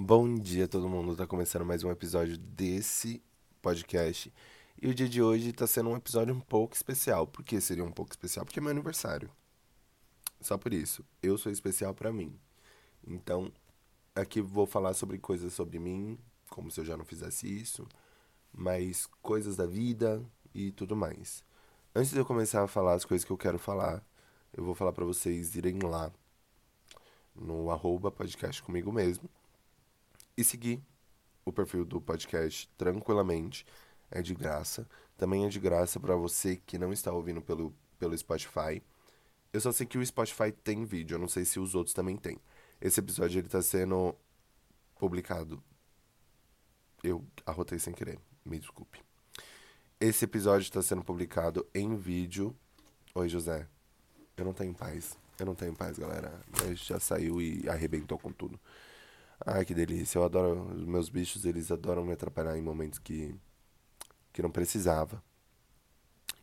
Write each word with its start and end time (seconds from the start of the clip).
Bom 0.00 0.32
dia, 0.36 0.68
todo 0.68 0.88
mundo. 0.88 1.16
Tá 1.16 1.26
começando 1.26 1.64
mais 1.66 1.82
um 1.82 1.90
episódio 1.90 2.38
desse 2.38 3.20
podcast. 3.60 4.32
E 4.80 4.86
o 4.86 4.94
dia 4.94 5.08
de 5.08 5.20
hoje 5.20 5.52
tá 5.52 5.66
sendo 5.66 5.90
um 5.90 5.96
episódio 5.96 6.32
um 6.32 6.38
pouco 6.38 6.76
especial. 6.76 7.26
Por 7.26 7.44
que 7.44 7.60
seria 7.60 7.82
um 7.82 7.90
pouco 7.90 8.12
especial? 8.12 8.46
Porque 8.46 8.60
é 8.60 8.62
meu 8.62 8.70
aniversário. 8.70 9.28
Só 10.40 10.56
por 10.56 10.72
isso. 10.72 11.04
Eu 11.20 11.36
sou 11.36 11.50
especial 11.50 11.92
para 11.94 12.12
mim. 12.12 12.38
Então, 13.04 13.50
aqui 14.14 14.40
vou 14.40 14.66
falar 14.66 14.94
sobre 14.94 15.18
coisas 15.18 15.52
sobre 15.52 15.80
mim, 15.80 16.16
como 16.48 16.70
se 16.70 16.80
eu 16.80 16.84
já 16.84 16.96
não 16.96 17.04
fizesse 17.04 17.52
isso, 17.52 17.84
mas 18.52 19.04
coisas 19.20 19.56
da 19.56 19.66
vida 19.66 20.24
e 20.54 20.70
tudo 20.70 20.94
mais. 20.94 21.42
Antes 21.92 22.12
de 22.12 22.18
eu 22.18 22.24
começar 22.24 22.62
a 22.62 22.68
falar 22.68 22.94
as 22.94 23.04
coisas 23.04 23.24
que 23.24 23.32
eu 23.32 23.36
quero 23.36 23.58
falar, 23.58 24.00
eu 24.56 24.62
vou 24.64 24.76
falar 24.76 24.92
para 24.92 25.04
vocês 25.04 25.56
irem 25.56 25.80
lá 25.80 26.12
no 27.34 27.68
arroba 27.72 28.12
podcast 28.12 28.62
comigo 28.62 28.92
mesmo 28.92 29.28
e 30.38 30.44
seguir 30.44 30.80
o 31.44 31.52
perfil 31.52 31.84
do 31.84 32.00
podcast 32.00 32.70
tranquilamente. 32.78 33.66
É 34.08 34.22
de 34.22 34.34
graça. 34.34 34.88
Também 35.16 35.44
é 35.44 35.48
de 35.48 35.58
graça 35.58 35.98
para 35.98 36.14
você 36.14 36.56
que 36.56 36.78
não 36.78 36.92
está 36.92 37.12
ouvindo 37.12 37.42
pelo, 37.42 37.74
pelo 37.98 38.16
Spotify. 38.16 38.80
Eu 39.52 39.60
só 39.60 39.72
sei 39.72 39.84
que 39.84 39.98
o 39.98 40.06
Spotify 40.06 40.52
tem 40.52 40.84
vídeo, 40.84 41.16
eu 41.16 41.18
não 41.18 41.26
sei 41.26 41.44
se 41.44 41.58
os 41.58 41.74
outros 41.74 41.92
também 41.92 42.16
têm. 42.16 42.38
Esse 42.80 43.00
episódio 43.00 43.40
ele 43.40 43.48
tá 43.48 43.60
sendo 43.60 44.14
publicado. 44.98 45.62
Eu 47.02 47.26
arrotei 47.44 47.78
sem 47.78 47.92
querer, 47.92 48.18
me 48.44 48.58
desculpe. 48.58 49.02
Esse 50.00 50.24
episódio 50.24 50.62
está 50.62 50.80
sendo 50.80 51.02
publicado 51.02 51.66
em 51.74 51.96
vídeo. 51.96 52.54
Oi, 53.14 53.28
José. 53.28 53.66
Eu 54.36 54.44
não 54.44 54.52
tenho 54.52 54.72
paz. 54.72 55.18
Eu 55.38 55.46
não 55.46 55.54
tenho 55.54 55.74
paz, 55.74 55.98
galera. 55.98 56.40
Mas 56.60 56.78
já 56.78 57.00
saiu 57.00 57.42
e 57.42 57.68
arrebentou 57.68 58.18
com 58.18 58.30
tudo. 58.30 58.60
Ai, 59.44 59.64
que 59.64 59.74
delícia. 59.74 60.18
Eu 60.18 60.24
adoro. 60.24 60.62
Os 60.74 60.84
meus 60.84 61.08
bichos, 61.08 61.44
eles 61.44 61.70
adoram 61.70 62.04
me 62.04 62.12
atrapalhar 62.12 62.56
em 62.56 62.62
momentos 62.62 62.98
que. 62.98 63.34
que 64.32 64.42
não 64.42 64.50
precisava. 64.50 65.22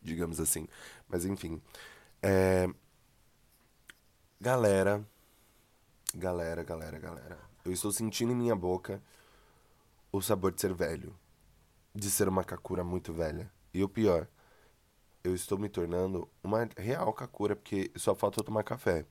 Digamos 0.02 0.39
assim. 0.39 0.67
Mas 1.08 1.25
enfim. 1.25 1.61
É... 2.22 2.67
Galera. 4.39 5.05
Galera, 6.14 6.64
galera, 6.64 7.00
galera. 7.00 7.39
Eu 7.66 7.72
estou 7.72 7.92
sentindo 7.92 8.31
em 8.31 8.36
minha 8.36 8.55
boca 8.55 9.02
o 10.11 10.22
sabor 10.22 10.52
de 10.52 10.61
ser 10.61 10.73
velho. 10.73 11.14
De 11.94 12.09
ser 12.09 12.27
uma 12.30 12.44
kakura 12.44 12.83
muito 12.83 13.11
velha. 13.14 13.52
E 13.73 13.83
o 13.83 13.89
pior, 13.89 14.27
eu 15.23 15.36
estou 15.36 15.58
me 15.58 15.67
tornando 15.67 16.30
uma 16.44 16.70
real 16.77 17.11
kakura, 17.14 17.55
porque 17.55 17.92
só 17.95 18.16
falta 18.16 18.39
eu 18.39 18.44
tomar 18.44 18.64
café. 18.64 19.05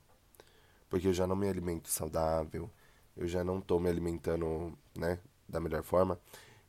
Porque 0.88 1.08
eu 1.08 1.12
já 1.12 1.26
não 1.26 1.36
me 1.36 1.48
alimento 1.48 1.88
saudável 1.88 2.70
eu 3.16 3.26
já 3.26 3.44
não 3.44 3.60
tô 3.60 3.78
me 3.78 3.88
alimentando, 3.88 4.76
né, 4.96 5.18
da 5.48 5.60
melhor 5.60 5.82
forma. 5.82 6.20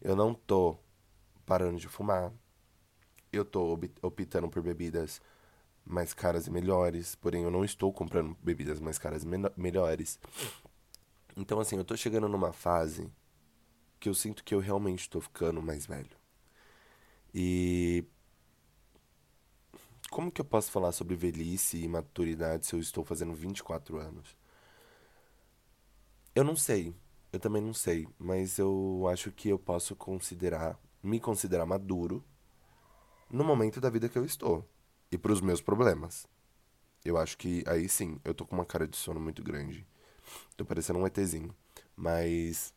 Eu 0.02 0.16
não 0.16 0.34
tô 0.34 0.78
parando 1.46 1.80
de 1.80 1.88
fumar. 1.88 2.32
Eu 3.32 3.44
tô 3.46 3.80
optando 4.02 4.50
por 4.50 4.62
bebidas 4.62 5.22
mais 5.86 6.14
caras 6.14 6.48
e 6.48 6.52
melhores, 6.52 7.16
porém 7.16 7.44
eu 7.44 7.52
não 7.52 7.64
estou 7.66 7.94
comprando 7.94 8.36
bebidas 8.42 8.80
mais 8.80 8.98
caras 8.98 9.24
e 9.24 9.28
melhores. 9.58 10.20
Então 11.36 11.60
assim, 11.60 11.78
eu 11.78 11.84
tô 11.84 11.96
chegando 11.98 12.28
numa 12.30 12.54
fase 12.54 13.12
que 14.00 14.10
eu 14.10 14.14
sinto 14.14 14.44
que 14.44 14.54
eu 14.56 14.60
realmente 14.60 15.10
tô 15.10 15.20
ficando 15.22 15.62
mais 15.62 15.86
velho. 15.86 16.16
E 17.34 18.06
como 20.10 20.32
que 20.32 20.40
eu 20.40 20.46
posso 20.46 20.72
falar 20.72 20.92
sobre 20.92 21.16
velhice 21.16 21.78
e 21.78 21.88
maturidade 21.88 22.66
se 22.66 22.74
eu 22.74 22.80
estou 22.80 23.04
fazendo 23.04 23.34
24 23.34 23.98
anos? 23.98 24.36
Eu 26.36 26.44
não 26.44 26.56
sei. 26.56 26.94
Eu 27.32 27.40
também 27.40 27.62
não 27.62 27.74
sei. 27.74 28.08
Mas 28.20 28.60
eu 28.60 29.08
acho 29.10 29.32
que 29.32 29.50
eu 29.50 29.58
posso 29.58 29.96
considerar, 29.96 30.78
me 31.02 31.20
considerar 31.20 31.66
maduro 31.66 32.24
no 33.30 33.44
momento 33.44 33.80
da 33.82 33.90
vida 33.90 34.10
que 34.10 34.18
eu 34.18 34.26
estou. 34.26 34.68
E 35.12 35.18
pros 35.18 35.42
meus 35.42 35.62
problemas. 35.62 36.28
Eu 37.06 37.18
acho 37.18 37.38
que 37.38 37.64
aí 37.68 37.88
sim, 37.88 38.20
eu 38.26 38.34
tô 38.34 38.46
com 38.46 38.56
uma 38.56 38.66
cara 38.66 38.88
de 38.88 38.98
sono 38.98 39.20
muito 39.20 39.44
grande. 39.44 39.88
Tô 40.58 40.66
parecendo 40.66 41.00
um 41.00 41.08
ETzinho. 41.08 41.56
Mas 41.96 42.74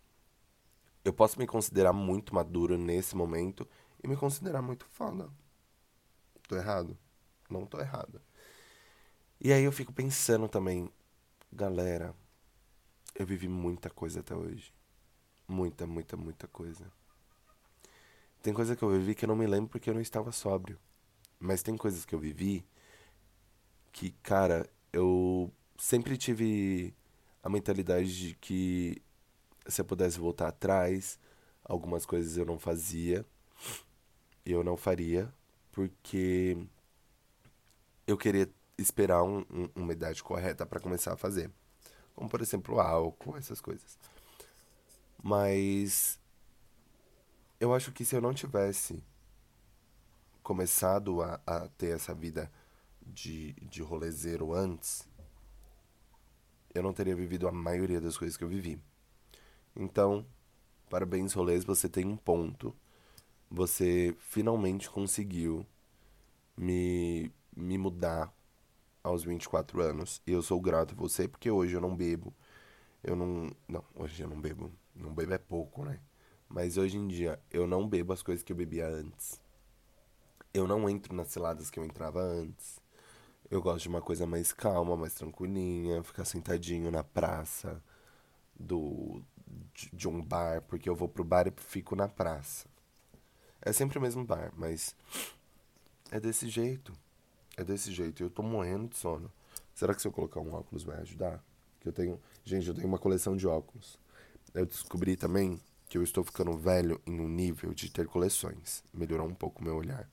eu 1.05 1.13
posso 1.13 1.39
me 1.39 1.47
considerar 1.47 1.93
muito 1.93 2.35
maduro 2.35 2.79
nesse 2.79 3.17
momento 3.17 3.67
e 4.03 4.09
me 4.09 4.17
considerar 4.17 4.63
muito 4.63 4.87
foda. 4.87 5.31
Tô 6.49 6.57
errado? 6.57 6.97
Não 7.51 7.67
tô 7.67 7.81
errado. 7.81 8.21
E 9.41 9.53
aí 9.53 9.65
eu 9.65 9.73
fico 9.73 9.93
pensando 9.93 10.49
também, 10.49 10.91
galera, 11.53 12.15
eu 13.19 13.27
vivi 13.27 13.49
muita 13.49 13.91
coisa 13.91 14.21
até 14.21 14.35
hoje. 14.35 14.73
Muita, 15.47 15.87
muita, 15.87 16.17
muita 16.17 16.47
coisa. 16.47 16.87
Tem 18.41 18.55
coisa 18.55 18.77
que 18.77 18.83
eu 18.83 18.91
vivi 18.91 19.15
que 19.15 19.25
eu 19.25 19.29
não 19.29 19.35
me 19.37 19.47
lembro 19.47 19.69
porque 19.69 19.91
eu 19.91 19.95
não 19.95 20.01
estava 20.01 20.31
sóbrio. 20.31 20.79
Mas 21.41 21.63
tem 21.63 21.77
coisas 21.77 22.05
que 22.05 22.15
eu 22.15 22.19
vivi 22.19 22.65
que, 23.93 24.13
cara, 24.23 24.71
eu 24.93 25.53
sempre 25.77 26.17
tive 26.17 26.95
a 27.43 27.49
mentalidade 27.49 28.17
de 28.17 28.35
que 28.37 29.03
se 29.67 29.81
eu 29.81 29.85
pudesse 29.85 30.19
voltar 30.19 30.49
atrás, 30.49 31.19
algumas 31.65 32.07
coisas 32.07 32.37
eu 32.37 32.47
não 32.47 32.59
fazia. 32.59 33.27
Eu 34.47 34.63
não 34.63 34.77
faria, 34.77 35.33
porque 35.73 36.57
eu 38.07 38.17
queria 38.17 38.49
esperar 38.79 39.23
um, 39.23 39.41
um, 39.51 39.69
uma 39.75 39.93
idade 39.93 40.23
correta 40.23 40.65
para 40.65 40.81
começar 40.81 41.13
a 41.13 41.17
fazer. 41.17 41.51
Como, 42.19 42.29
por 42.29 42.41
exemplo, 42.41 42.81
álcool, 42.81 43.37
essas 43.37 43.61
coisas. 43.61 43.97
Mas 45.23 46.19
eu 47.61 47.73
acho 47.73 47.93
que 47.93 48.05
se 48.05 48.17
eu 48.17 48.21
não 48.21 48.35
tivesse 48.35 49.01
começado 50.43 51.23
a, 51.23 51.41
a 51.47 51.69
ter 51.69 51.95
essa 51.95 52.13
vida 52.13 52.51
de, 53.07 53.53
de 53.63 53.83
rolezeiro 53.83 54.53
antes, 54.53 55.09
eu 56.75 56.83
não 56.83 56.93
teria 56.93 57.15
vivido 57.15 57.47
a 57.47 57.53
maioria 57.53 58.01
das 58.01 58.19
coisas 58.19 58.37
que 58.37 58.43
eu 58.43 58.49
vivi. 58.49 58.83
Então, 59.77 60.27
parabéns, 60.91 61.35
rolês, 61.35 61.65
você 61.65 61.89
tem 61.89 62.05
um 62.05 62.17
ponto. 62.17 62.75
Você 63.49 64.13
finalmente 64.19 64.91
conseguiu 64.91 65.65
me, 66.57 67.31
me 67.57 67.79
mudar 67.79 68.35
aos 69.03 69.25
24 69.25 69.81
anos. 69.81 70.23
E 70.27 70.33
eu 70.33 70.43
sou 70.43 70.61
grato 70.61 70.95
a 70.95 70.97
você 70.97 71.29
porque 71.29 71.51
hoje 71.51 71.75
eu 71.75 71.81
não 71.81 71.97
bebo. 71.97 72.35
Eu 73.03 73.17
não. 73.17 73.51
Não, 73.69 73.85
hoje 73.95 74.23
eu 74.23 74.29
não 74.29 74.41
bebo. 74.41 74.73
Não 74.95 75.15
bebo 75.15 75.35
é 75.35 75.39
pouco, 75.39 75.85
né? 75.85 76.01
Mas 76.49 76.77
hoje 76.77 76.97
em 76.97 77.07
dia 77.09 77.39
eu 77.51 77.67
não 77.67 77.89
bebo 77.89 78.13
as 78.13 78.23
coisas 78.23 78.43
que 78.43 78.53
eu 78.53 78.57
bebia 78.57 78.89
antes. 78.89 79.41
Eu 80.53 80.67
não 80.67 80.89
entro 80.89 81.15
nas 81.15 81.29
ciladas 81.29 81.71
que 81.71 81.79
eu 81.79 81.85
entrava 81.85 82.21
antes. 82.21 82.81
Eu 83.51 83.63
gosto 83.63 83.83
de 83.83 83.89
uma 83.89 84.03
coisa 84.03 84.27
mais 84.27 84.53
calma, 84.53 84.97
mais 84.97 85.15
tranquilinha, 85.15 86.03
ficar 86.03 86.25
sentadinho 86.25 86.91
na 86.91 87.03
praça 87.05 87.83
do 88.59 89.23
de, 89.75 89.91
de 89.93 90.09
um 90.09 90.23
bar, 90.23 90.63
porque 90.63 90.89
eu 90.89 90.95
vou 90.95 91.09
pro 91.09 91.25
bar 91.25 91.47
e 91.47 91.53
fico 91.57 91.97
na 91.97 92.09
praça. 92.09 92.69
É 93.61 93.73
sempre 93.73 93.99
o 93.99 94.03
mesmo 94.03 94.25
bar, 94.25 94.53
mas 94.57 94.95
é 96.11 96.21
desse 96.21 96.49
jeito. 96.49 96.93
É 97.59 97.65
desse 97.65 97.91
jeito. 97.91 98.23
Eu 98.23 98.31
tô 98.31 98.41
morrendo 98.41 98.87
de 98.87 98.97
sono. 98.97 99.33
Será 99.75 99.93
que 99.93 100.01
se 100.01 100.07
eu 100.07 100.13
colocar 100.13 100.39
um 100.39 100.55
óculos 100.55 100.85
vai 100.85 101.01
ajudar? 101.01 101.45
Que 101.81 101.89
eu 101.89 101.93
tenho. 101.93 102.21
Gente, 102.45 102.69
eu 102.69 102.75
tenho 102.75 102.87
uma 102.87 103.01
coleção 103.01 103.37
de 103.37 103.49
óculos. 103.49 103.99
Eu 104.55 104.65
descobri 104.65 105.17
também 105.17 105.61
que 105.89 105.99
eu 105.99 106.05
estou 106.05 106.23
ficando 106.23 106.57
velho 106.57 107.01
em 107.05 107.19
um 107.21 107.27
nível 107.29 107.75
de 107.75 107.91
ter 107.91 108.07
coleções. 108.07 108.85
Melhorou 108.95 109.27
um 109.27 109.35
pouco 109.35 109.61
o 109.61 109.65
meu 109.65 109.75
olhar. 109.75 110.09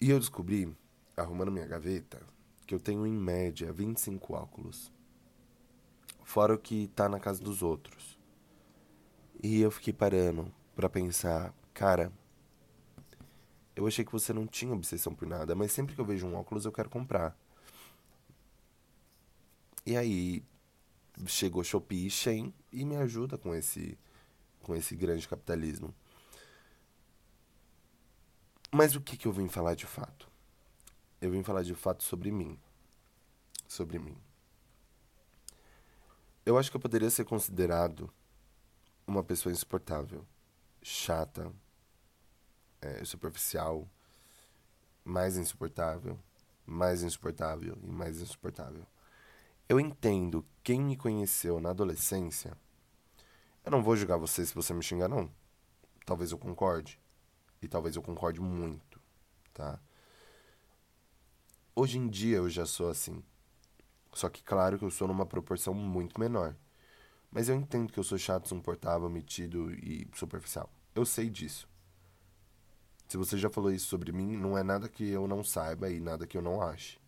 E 0.00 0.08
eu 0.08 0.20
descobri, 0.20 0.72
arrumando 1.16 1.50
minha 1.50 1.66
gaveta, 1.66 2.22
que 2.64 2.72
eu 2.74 2.78
tenho 2.78 3.04
em 3.04 3.12
média 3.12 3.72
25 3.72 4.32
óculos. 4.32 4.92
Fora 6.22 6.54
o 6.54 6.58
que 6.58 6.86
tá 6.94 7.08
na 7.08 7.18
casa 7.18 7.42
dos 7.42 7.64
outros. 7.64 8.16
E 9.42 9.60
eu 9.60 9.72
fiquei 9.72 9.92
parando 9.92 10.54
para 10.76 10.88
pensar, 10.88 11.52
cara, 11.74 12.12
eu 13.76 13.86
achei 13.86 14.04
que 14.04 14.10
você 14.10 14.32
não 14.32 14.46
tinha 14.46 14.72
obsessão 14.72 15.14
por 15.14 15.28
nada, 15.28 15.54
mas 15.54 15.70
sempre 15.70 15.94
que 15.94 16.00
eu 16.00 16.04
vejo 16.04 16.26
um 16.26 16.34
óculos 16.34 16.64
eu 16.64 16.72
quero 16.72 16.88
comprar. 16.88 17.38
E 19.84 19.96
aí 19.96 20.42
chegou 21.26 21.62
Shopee 21.62 22.08
e 22.08 22.54
e 22.72 22.84
me 22.84 22.96
ajuda 22.96 23.38
com 23.38 23.54
esse 23.54 23.98
com 24.62 24.74
esse 24.74 24.96
grande 24.96 25.28
capitalismo. 25.28 25.94
Mas 28.72 28.96
o 28.96 29.00
que, 29.00 29.16
que 29.16 29.28
eu 29.28 29.32
vim 29.32 29.48
falar 29.48 29.74
de 29.74 29.86
fato? 29.86 30.28
Eu 31.20 31.30
vim 31.30 31.42
falar 31.42 31.62
de 31.62 31.74
fato 31.74 32.02
sobre 32.02 32.32
mim. 32.32 32.58
Sobre 33.68 33.98
mim. 33.98 34.16
Eu 36.44 36.58
acho 36.58 36.70
que 36.70 36.76
eu 36.76 36.80
poderia 36.80 37.10
ser 37.10 37.24
considerado 37.24 38.12
uma 39.06 39.22
pessoa 39.22 39.52
insuportável, 39.52 40.26
chata, 40.82 41.52
é, 42.86 43.04
superficial, 43.04 43.88
mais 45.04 45.36
insuportável, 45.36 46.18
mais 46.64 47.02
insuportável 47.02 47.78
e 47.82 47.90
mais 47.90 48.20
insuportável. 48.20 48.86
Eu 49.68 49.80
entendo 49.80 50.46
quem 50.62 50.80
me 50.80 50.96
conheceu 50.96 51.60
na 51.60 51.70
adolescência 51.70 52.56
Eu 53.64 53.70
não 53.72 53.82
vou 53.82 53.96
julgar 53.96 54.16
você 54.16 54.46
se 54.46 54.54
você 54.54 54.72
me 54.72 54.82
xingar, 54.82 55.08
não. 55.08 55.30
Talvez 56.04 56.30
eu 56.30 56.38
concorde. 56.38 57.00
E 57.60 57.68
talvez 57.68 57.96
eu 57.96 58.02
concorde 58.02 58.40
muito, 58.40 59.00
tá? 59.52 59.80
Hoje 61.74 61.98
em 61.98 62.08
dia 62.08 62.36
eu 62.38 62.48
já 62.48 62.64
sou 62.64 62.88
assim. 62.90 63.22
Só 64.12 64.28
que 64.28 64.42
claro 64.42 64.78
que 64.78 64.84
eu 64.84 64.90
sou 64.90 65.08
numa 65.08 65.26
proporção 65.26 65.74
muito 65.74 66.18
menor. 66.20 66.56
Mas 67.30 67.48
eu 67.48 67.56
entendo 67.56 67.92
que 67.92 67.98
eu 67.98 68.04
sou 68.04 68.16
chato, 68.18 68.46
insuportável, 68.46 69.10
metido 69.10 69.70
e 69.72 70.08
superficial. 70.14 70.70
Eu 70.94 71.04
sei 71.04 71.28
disso. 71.28 71.68
Se 73.08 73.16
você 73.16 73.38
já 73.38 73.48
falou 73.48 73.70
isso 73.70 73.86
sobre 73.86 74.12
mim, 74.12 74.36
não 74.36 74.58
é 74.58 74.62
nada 74.62 74.88
que 74.88 75.08
eu 75.08 75.28
não 75.28 75.44
saiba 75.44 75.88
e 75.90 76.00
nada 76.00 76.26
que 76.26 76.36
eu 76.36 76.42
não 76.42 76.60
ache. 76.60 76.98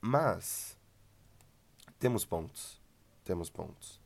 Mas 0.00 0.76
temos 1.98 2.24
pontos. 2.24 2.80
Temos 3.24 3.48
pontos. 3.48 4.00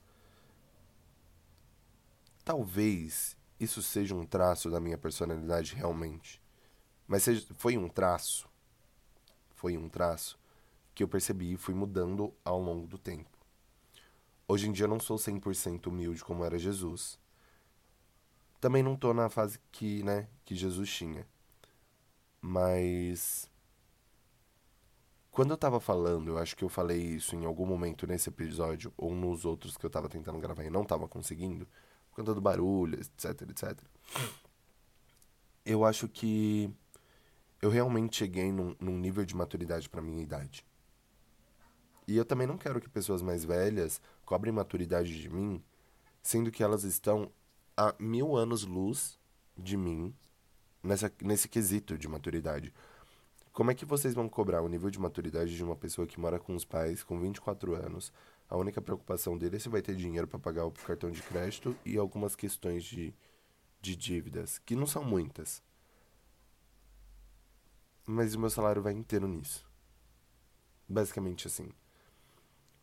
Talvez 2.44 3.36
isso 3.58 3.82
seja 3.82 4.14
um 4.14 4.26
traço 4.26 4.70
da 4.70 4.78
minha 4.78 4.98
personalidade 4.98 5.74
realmente. 5.74 6.42
Mas 7.08 7.22
seja, 7.22 7.46
foi 7.54 7.78
um 7.78 7.88
traço. 7.88 8.46
Foi 9.54 9.78
um 9.78 9.88
traço 9.88 10.38
que 10.94 11.02
eu 11.02 11.08
percebi 11.08 11.54
e 11.54 11.56
fui 11.56 11.74
mudando 11.74 12.34
ao 12.44 12.60
longo 12.60 12.86
do 12.86 12.98
tempo. 12.98 13.30
Hoje 14.46 14.68
em 14.68 14.72
dia 14.72 14.84
eu 14.84 14.90
não 14.90 15.00
sou 15.00 15.16
100% 15.16 15.86
humilde 15.86 16.22
como 16.22 16.44
era 16.44 16.58
Jesus. 16.58 17.18
Também 18.60 18.82
não 18.82 18.96
tô 18.96 19.12
na 19.12 19.28
fase 19.28 19.60
que, 19.70 20.02
né, 20.02 20.28
que 20.44 20.54
Jesus 20.54 20.90
tinha. 20.90 21.26
Mas 22.40 23.50
quando 25.36 25.50
eu 25.50 25.56
tava 25.58 25.78
falando, 25.78 26.30
eu 26.30 26.38
acho 26.38 26.56
que 26.56 26.64
eu 26.64 26.68
falei 26.70 26.98
isso 26.98 27.36
em 27.36 27.44
algum 27.44 27.66
momento 27.66 28.06
nesse 28.06 28.30
episódio 28.30 28.90
ou 28.96 29.14
nos 29.14 29.44
outros 29.44 29.76
que 29.76 29.84
eu 29.84 29.90
tava 29.90 30.08
tentando 30.08 30.38
gravar 30.38 30.64
e 30.64 30.70
não 30.70 30.82
tava 30.82 31.06
conseguindo, 31.06 31.66
por 32.08 32.16
conta 32.16 32.34
do 32.34 32.40
barulho, 32.40 32.98
etc, 32.98 33.42
etc. 33.42 33.78
Eu 35.62 35.84
acho 35.84 36.08
que 36.08 36.70
eu 37.60 37.68
realmente 37.68 38.16
cheguei 38.16 38.50
num, 38.50 38.74
num 38.80 38.96
nível 38.96 39.26
de 39.26 39.36
maturidade 39.36 39.90
para 39.90 40.00
minha 40.00 40.22
idade. 40.22 40.64
E 42.08 42.16
eu 42.16 42.24
também 42.24 42.46
não 42.46 42.56
quero 42.56 42.80
que 42.80 42.88
pessoas 42.88 43.20
mais 43.20 43.44
velhas 43.44 44.00
cobrem 44.24 44.54
maturidade 44.54 45.20
de 45.20 45.28
mim, 45.28 45.62
sendo 46.22 46.50
que 46.50 46.62
elas 46.62 46.82
estão 46.82 47.30
a 47.76 47.94
mil 47.98 48.36
anos 48.36 48.64
luz 48.64 49.18
de 49.56 49.76
mim 49.76 50.14
nessa, 50.82 51.12
nesse 51.20 51.48
quesito 51.48 51.98
de 51.98 52.08
maturidade. 52.08 52.72
Como 53.52 53.70
é 53.70 53.74
que 53.74 53.84
vocês 53.84 54.14
vão 54.14 54.28
cobrar 54.28 54.62
o 54.62 54.68
nível 54.68 54.90
de 54.90 54.98
maturidade 54.98 55.54
de 55.54 55.64
uma 55.64 55.76
pessoa 55.76 56.06
que 56.06 56.20
mora 56.20 56.38
com 56.38 56.54
os 56.54 56.64
pais 56.64 57.02
com 57.02 57.20
24 57.20 57.74
anos? 57.74 58.12
A 58.48 58.56
única 58.56 58.80
preocupação 58.80 59.36
dele 59.36 59.56
é 59.56 59.58
se 59.58 59.68
vai 59.68 59.82
ter 59.82 59.96
dinheiro 59.96 60.26
para 60.26 60.38
pagar 60.38 60.64
o 60.66 60.70
cartão 60.70 61.10
de 61.10 61.22
crédito 61.22 61.76
e 61.84 61.96
algumas 61.96 62.36
questões 62.36 62.84
de, 62.84 63.14
de 63.80 63.96
dívidas, 63.96 64.58
que 64.58 64.76
não 64.76 64.86
são 64.86 65.02
muitas. 65.02 65.62
Mas 68.06 68.34
o 68.34 68.38
meu 68.38 68.50
salário 68.50 68.82
vai 68.82 68.92
inteiro 68.92 69.26
nisso. 69.26 69.66
Basicamente 70.88 71.46
assim. 71.48 71.68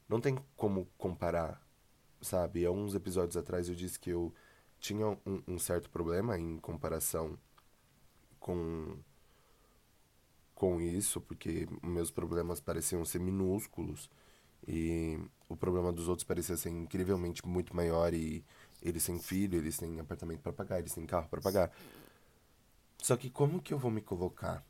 Não 0.10 0.20
tem 0.20 0.38
como 0.58 0.88
comparar, 0.98 1.66
sabe? 2.22 2.66
Há 2.66 2.72
uns 2.72 2.94
episódios 2.94 3.38
atrás 3.38 3.70
eu 3.70 3.76
disse 3.76 3.98
que 3.98 4.10
eu 4.10 4.34
tinha 4.84 5.08
um, 5.08 5.42
um 5.48 5.58
certo 5.58 5.90
problema 5.90 6.38
em 6.38 6.60
comparação 6.60 7.40
com 8.38 8.98
com 10.54 10.80
isso, 10.80 11.20
porque 11.20 11.68
meus 11.82 12.12
problemas 12.12 12.60
pareciam 12.60 13.04
ser 13.04 13.20
minúsculos 13.20 14.10
e 14.68 15.18
o 15.50 15.56
problema 15.58 15.92
dos 15.92 16.08
outros 16.08 16.26
parecia 16.26 16.56
ser 16.56 16.70
incrivelmente 16.70 17.46
muito 17.46 17.76
maior 17.76 18.14
e 18.14 18.46
eles 18.82 19.06
têm 19.06 19.20
filho, 19.20 19.58
eles 19.58 19.78
têm 19.78 20.00
apartamento 20.00 20.42
para 20.42 20.54
pagar, 20.54 20.80
eles 20.80 20.94
têm 20.94 21.06
carro 21.06 21.28
para 21.30 21.42
pagar. 21.42 21.72
Só 23.00 23.18
que 23.18 23.30
como 23.30 23.62
que 23.62 23.74
eu 23.74 23.80
vou 23.80 23.92
me 23.92 24.02
colocar 24.02 24.66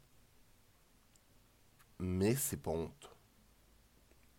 nesse 1.99 2.55
ponto, 2.57 3.09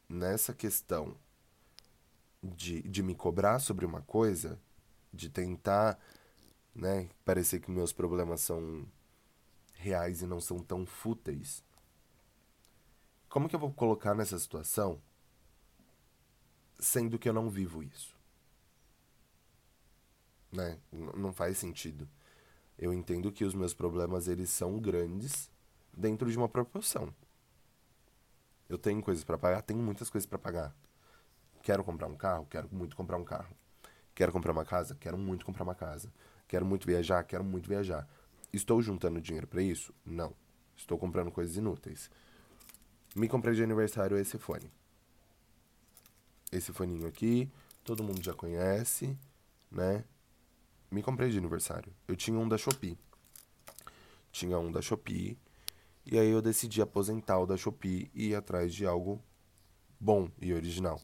nessa 0.09 0.55
questão 0.55 1.17
de, 2.43 2.83
de 2.83 3.03
me 3.03 3.15
cobrar 3.15 3.59
sobre 3.59 3.85
uma 3.85 4.03
coisa, 4.03 4.59
de 5.15 5.31
tentar, 5.31 5.99
né, 6.75 7.09
parecer 7.25 7.61
que 7.61 7.71
meus 7.71 7.93
problemas 7.93 8.41
são 8.41 8.87
reais 9.75 10.23
e 10.23 10.27
não 10.27 10.41
são 10.41 10.59
tão 10.59 10.85
fúteis. 10.87 11.63
Como 13.29 13.49
que 13.49 13.57
eu 13.57 13.61
vou 13.61 13.73
colocar 13.73 14.15
nessa 14.15 14.39
situação 14.39 15.01
sendo 16.79 17.19
que 17.19 17.29
eu 17.29 17.33
não 17.33 17.51
vivo 17.51 17.83
isso? 17.83 18.17
Né? 20.53 20.79
Não 20.93 21.33
faz 21.33 21.59
sentido. 21.59 22.09
Eu 22.79 22.93
entendo 22.93 23.33
que 23.33 23.45
os 23.45 23.55
meus 23.55 23.75
problemas 23.75 24.29
eles 24.29 24.51
são 24.51 24.79
grandes 24.79 25.51
dentro 25.93 26.31
de 26.31 26.37
uma 26.37 26.49
proporção. 26.49 27.13
Eu 28.69 28.79
tenho 28.79 29.03
coisas 29.03 29.25
para 29.25 29.39
pagar, 29.39 29.63
tenho 29.63 29.81
muitas 29.81 30.09
coisas 30.11 30.27
para 30.27 30.39
pagar. 30.39 30.75
Quero 31.63 31.85
comprar 31.85 32.07
um 32.07 32.17
carro, 32.17 32.47
quero 32.47 32.69
muito 32.73 32.97
comprar 32.97 33.17
um 33.17 33.25
carro. 33.25 33.55
Quero 34.15 34.31
comprar 34.31 34.53
uma 34.53 34.65
casa, 34.65 34.95
quero 34.95 35.19
muito 35.19 35.45
comprar 35.45 35.65
uma 35.65 35.75
casa. 35.75 36.13
Quero 36.47 36.65
muito 36.65 36.87
viajar, 36.87 37.25
quero 37.25 37.43
muito 37.43 37.69
viajar. 37.69 38.09
Estou 38.53 38.81
juntando 38.81 39.21
dinheiro 39.21 39.47
para 39.47 39.63
isso? 39.63 39.93
Não. 40.05 40.33
Estou 40.77 40.99
comprando 40.99 41.31
coisas 41.31 41.57
inúteis. 41.57 42.11
Me 43.17 43.29
comprei 43.29 43.55
de 43.55 43.63
aniversário 43.63 44.17
esse 44.17 44.39
fone. 44.39 44.71
Esse 46.53 46.73
foninho 46.73 47.07
aqui, 47.07 47.51
todo 47.83 48.05
mundo 48.05 48.23
já 48.23 48.35
conhece, 48.35 49.19
né? 49.71 50.05
Me 50.91 51.03
comprei 51.03 51.31
de 51.31 51.39
aniversário. 51.39 51.93
Eu 52.07 52.15
tinha 52.15 52.39
um 52.39 52.49
da 52.49 52.57
Shopee. 52.57 52.97
Tinha 54.31 54.59
um 54.59 54.71
da 54.71 54.81
Shopee. 54.81 55.37
E 56.07 56.19
aí 56.19 56.29
eu 56.29 56.43
decidi 56.43 56.81
aposentar 56.81 57.39
o 57.39 57.47
da 57.47 57.57
Shopee 57.57 58.11
e 58.15 58.29
ir 58.29 58.35
atrás 58.37 58.73
de 58.73 58.87
algo 58.87 59.21
bom 59.99 60.31
e 60.41 60.53
original. 60.53 61.01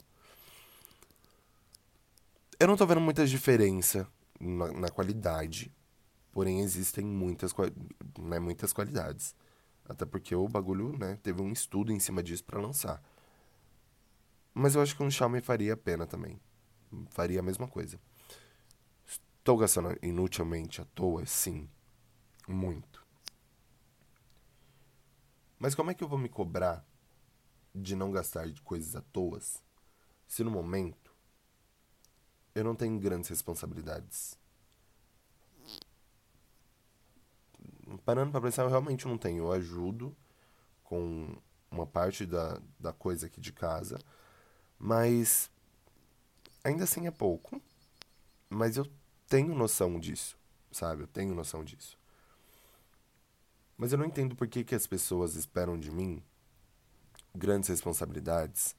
Eu 2.60 2.68
não 2.68 2.76
tô 2.76 2.86
vendo 2.86 3.00
muita 3.00 3.26
diferença 3.26 4.06
na, 4.38 4.70
na 4.72 4.88
qualidade 4.90 5.72
Porém, 6.32 6.60
existem 6.60 7.04
muitas, 7.04 7.52
né, 8.18 8.38
muitas 8.38 8.72
qualidades. 8.72 9.34
Até 9.84 10.04
porque 10.04 10.34
o 10.34 10.48
bagulho 10.48 10.96
né, 10.96 11.18
teve 11.22 11.42
um 11.42 11.52
estudo 11.52 11.92
em 11.92 11.98
cima 11.98 12.22
disso 12.22 12.44
para 12.44 12.60
lançar. 12.60 13.02
Mas 14.54 14.74
eu 14.74 14.82
acho 14.82 14.96
que 14.96 15.02
um 15.02 15.10
Xiaomi 15.10 15.40
faria 15.40 15.74
a 15.74 15.76
pena 15.76 16.06
também. 16.06 16.40
Faria 17.10 17.40
a 17.40 17.42
mesma 17.42 17.66
coisa. 17.66 18.00
Estou 19.06 19.56
gastando 19.56 19.96
inutilmente 20.02 20.80
à 20.80 20.85
toa? 20.94 21.26
Sim. 21.26 21.68
Muito. 22.46 23.04
Mas 25.58 25.75
como 25.75 25.90
é 25.90 25.94
que 25.94 26.02
eu 26.02 26.08
vou 26.08 26.18
me 26.18 26.28
cobrar 26.28 26.85
de 27.75 27.94
não 27.96 28.11
gastar 28.11 28.49
de 28.49 28.61
coisas 28.62 28.96
à 28.96 29.00
toa 29.00 29.40
se 30.26 30.44
no 30.44 30.50
momento 30.50 31.10
eu 32.54 32.64
não 32.64 32.75
tenho 32.75 32.99
grandes 32.99 33.28
responsabilidades? 33.28 34.38
parando 37.99 38.30
para 38.30 38.40
pensar, 38.40 38.62
eu 38.62 38.69
realmente 38.69 39.07
não 39.07 39.19
tenho. 39.19 39.45
Eu 39.45 39.52
ajudo 39.52 40.16
com 40.85 41.37
uma 41.71 41.87
parte 41.87 42.26
da, 42.26 42.61
da 42.78 42.92
coisa 42.92 43.26
aqui 43.26 43.40
de 43.40 43.52
casa, 43.52 43.99
mas 44.78 45.50
ainda 46.64 46.85
assim 46.85 47.07
é 47.07 47.11
pouco. 47.11 47.61
Mas 48.49 48.76
eu 48.76 48.87
tenho 49.28 49.54
noção 49.54 49.99
disso, 49.99 50.37
sabe? 50.73 51.02
Eu 51.02 51.07
tenho 51.07 51.35
noção 51.35 51.64
disso. 51.64 51.97
Mas 53.76 53.92
eu 53.92 53.99
não 53.99 54.04
entendo 54.04 54.35
por 54.35 54.49
que, 54.49 54.64
que 54.64 54.75
as 54.75 54.87
pessoas 54.87 55.37
esperam 55.37 55.78
de 55.78 55.90
mim 55.90 56.23
grandes 57.35 57.69
responsabilidades, 57.69 58.75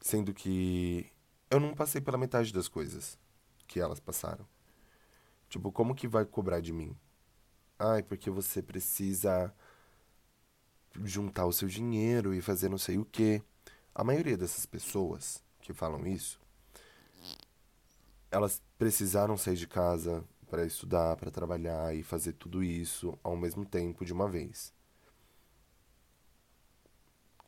sendo 0.00 0.32
que 0.32 1.10
eu 1.50 1.60
não 1.60 1.74
passei 1.74 2.00
pela 2.00 2.18
metade 2.18 2.52
das 2.52 2.68
coisas 2.68 3.18
que 3.66 3.80
elas 3.80 4.00
passaram. 4.00 4.46
Tipo, 5.48 5.72
como 5.72 5.94
que 5.94 6.06
vai 6.08 6.24
cobrar 6.24 6.60
de 6.60 6.72
mim? 6.72 6.96
Ai, 7.78 8.02
porque 8.02 8.30
você 8.30 8.62
precisa 8.62 9.52
juntar 11.04 11.46
o 11.46 11.52
seu 11.52 11.68
dinheiro 11.68 12.34
e 12.34 12.40
fazer 12.40 12.68
não 12.68 12.78
sei 12.78 12.98
o 12.98 13.04
quê. 13.04 13.42
A 13.94 14.04
maioria 14.04 14.36
dessas 14.36 14.66
pessoas 14.66 15.42
que 15.60 15.72
falam 15.72 16.06
isso, 16.06 16.40
elas 18.30 18.60
precisaram 18.78 19.36
sair 19.36 19.56
de 19.56 19.66
casa 19.66 20.24
para 20.48 20.64
estudar, 20.64 21.16
para 21.16 21.30
trabalhar 21.30 21.94
e 21.94 22.02
fazer 22.02 22.32
tudo 22.32 22.62
isso 22.62 23.16
ao 23.22 23.36
mesmo 23.36 23.64
tempo 23.64 24.04
de 24.04 24.12
uma 24.12 24.28
vez. 24.28 24.72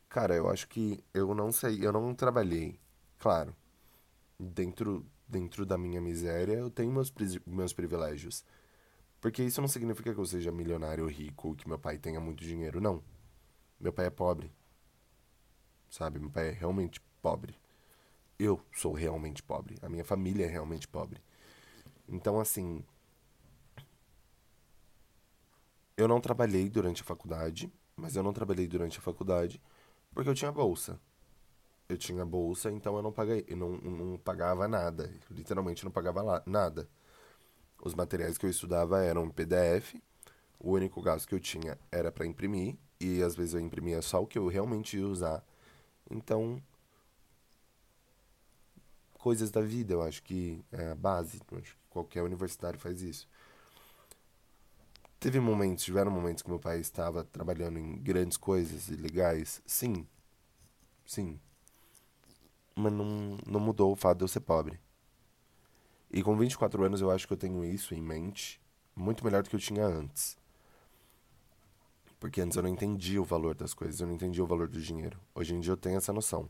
Cara, 0.09 0.35
eu 0.37 0.49
acho 0.49 0.69
que 0.69 1.03
eu 1.13 1.35
não 1.35 1.51
sei, 1.51 1.85
eu 1.85 1.93
não 1.93 2.15
trabalhei. 2.15 2.79
Claro, 3.19 3.55
dentro 4.43 5.07
dentro 5.33 5.65
da 5.65 5.79
minha 5.79 6.01
miséria, 6.01 6.53
eu 6.53 6.71
tenho 6.71 6.93
meus, 6.93 7.13
meus 7.47 7.73
privilégios. 7.73 8.45
Porque 9.21 9.43
isso 9.43 9.61
não 9.63 9.69
significa 9.69 10.13
que 10.13 10.21
eu 10.21 10.27
seja 10.27 10.53
milionário 10.53 11.05
ou 11.05 11.11
rico, 11.11 11.49
ou 11.49 11.55
que 11.55 11.67
meu 11.67 11.79
pai 11.79 11.97
tenha 11.97 12.21
muito 12.21 12.45
dinheiro, 12.45 12.81
não. 12.81 13.03
Meu 13.81 13.93
pai 13.93 14.07
é 14.07 14.11
pobre. 14.11 14.53
Sabe? 15.89 16.19
Meu 16.19 16.31
pai 16.31 16.49
é 16.49 16.53
realmente 16.53 17.01
pobre. 17.23 17.55
eu 18.39 18.61
sou 18.73 18.93
realmente 18.93 19.43
pobre. 19.43 19.77
A 19.81 19.89
minha 19.89 20.05
família 20.05 20.45
é 20.45 20.49
realmente 20.49 20.87
pobre. 20.87 21.23
Então, 22.09 22.41
assim. 22.41 22.85
Eu 25.97 26.09
não 26.09 26.21
trabalhei 26.21 26.69
durante 26.69 27.03
a 27.03 27.05
faculdade, 27.05 27.73
mas 27.97 28.17
eu 28.17 28.23
não 28.23 28.33
trabalhei 28.33 28.67
durante 28.67 28.99
a 28.99 29.03
faculdade 29.03 29.63
porque 30.13 30.29
eu 30.29 30.35
tinha 30.35 30.51
bolsa. 30.51 31.01
Eu 31.93 31.99
tinha 31.99 32.25
bolsa, 32.25 32.71
então 32.71 32.97
eu 32.97 33.03
não, 33.03 33.13
paguei, 33.13 33.45
eu 33.47 33.55
não, 33.55 33.73
não 33.73 34.19
pagava 34.19 34.67
nada. 34.67 35.13
Literalmente 35.31 35.85
não 35.85 35.93
pagava 35.93 36.23
lá, 36.23 36.43
nada. 36.47 36.89
Os 37.85 37.95
materiais 37.95 38.39
que 38.39 38.47
eu 38.47 38.51
estudava 38.51 39.03
eram 39.05 39.29
PDF. 39.29 40.03
O 40.59 40.73
único 40.73 41.03
gasto 41.03 41.29
que 41.29 41.35
eu 41.35 41.41
tinha 41.41 41.79
era 41.91 42.11
para 42.11 42.25
imprimir. 42.25 42.79
E 42.99 43.23
às 43.23 43.37
vezes 43.37 43.53
eu 43.53 43.61
imprimia 43.61 44.01
só 44.01 44.23
o 44.23 44.27
que 44.27 44.39
eu 44.39 44.47
realmente 44.49 44.97
ia 44.97 45.07
usar. 45.07 45.45
Então, 46.11 46.63
coisas 49.19 49.51
da 49.51 49.61
vida, 49.61 49.93
eu 49.93 50.01
acho 50.01 50.23
que 50.23 50.65
é 50.73 50.93
a 50.93 50.95
base. 50.95 51.43
Eu 51.51 51.59
acho 51.59 51.75
que 51.75 51.81
qualquer 51.91 52.23
universitário 52.23 52.81
faz 52.81 53.03
isso. 53.03 53.29
Teve 55.21 55.41
momentos, 55.41 55.85
tiveram 55.85 56.11
momentos 56.11 56.43
que 56.43 56.49
meu 56.49 56.59
pai 56.59 56.81
estava 56.81 57.23
trabalhando 57.23 57.79
em 57.79 57.99
grandes 57.99 58.39
coisas 58.39 58.89
legais. 58.89 59.61
Sim. 59.67 60.07
Sim. 61.05 61.39
Mas 62.75 62.93
não, 62.93 63.39
não 63.47 63.61
mudou 63.61 63.93
o 63.93 63.97
fato 63.97 64.19
de 64.19 64.25
eu 64.25 64.29
ser 64.29 64.41
pobre. 64.41 64.81
E 66.11 66.23
com 66.23 66.37
24 66.37 66.85
anos 66.85 67.01
eu 67.01 67.11
acho 67.11 67.27
que 67.27 67.33
eu 67.33 67.39
tenho 67.39 67.65
isso 67.65 67.95
em 67.95 68.03
mente 68.03 68.61
muito 68.95 69.25
melhor 69.25 69.43
do 69.43 69.51
que 69.51 69.57
eu 69.57 69.61
tinha 69.61 69.85
antes. 69.85 70.37
Porque 72.21 72.41
antes 72.41 72.57
eu 72.57 72.63
não 72.63 72.71
entendia 72.71 73.21
o 73.21 73.25
valor 73.25 73.55
das 73.55 73.75
coisas, 73.75 74.01
eu 74.01 74.07
não 74.07 74.15
entendia 74.15 74.45
o 74.45 74.47
valor 74.47 74.69
do 74.69 74.81
dinheiro. 74.81 75.19
Hoje 75.35 75.55
em 75.55 75.61
dia 75.61 75.73
eu 75.73 75.77
tenho 75.77 75.97
essa 75.97 76.13
noção. 76.13 76.49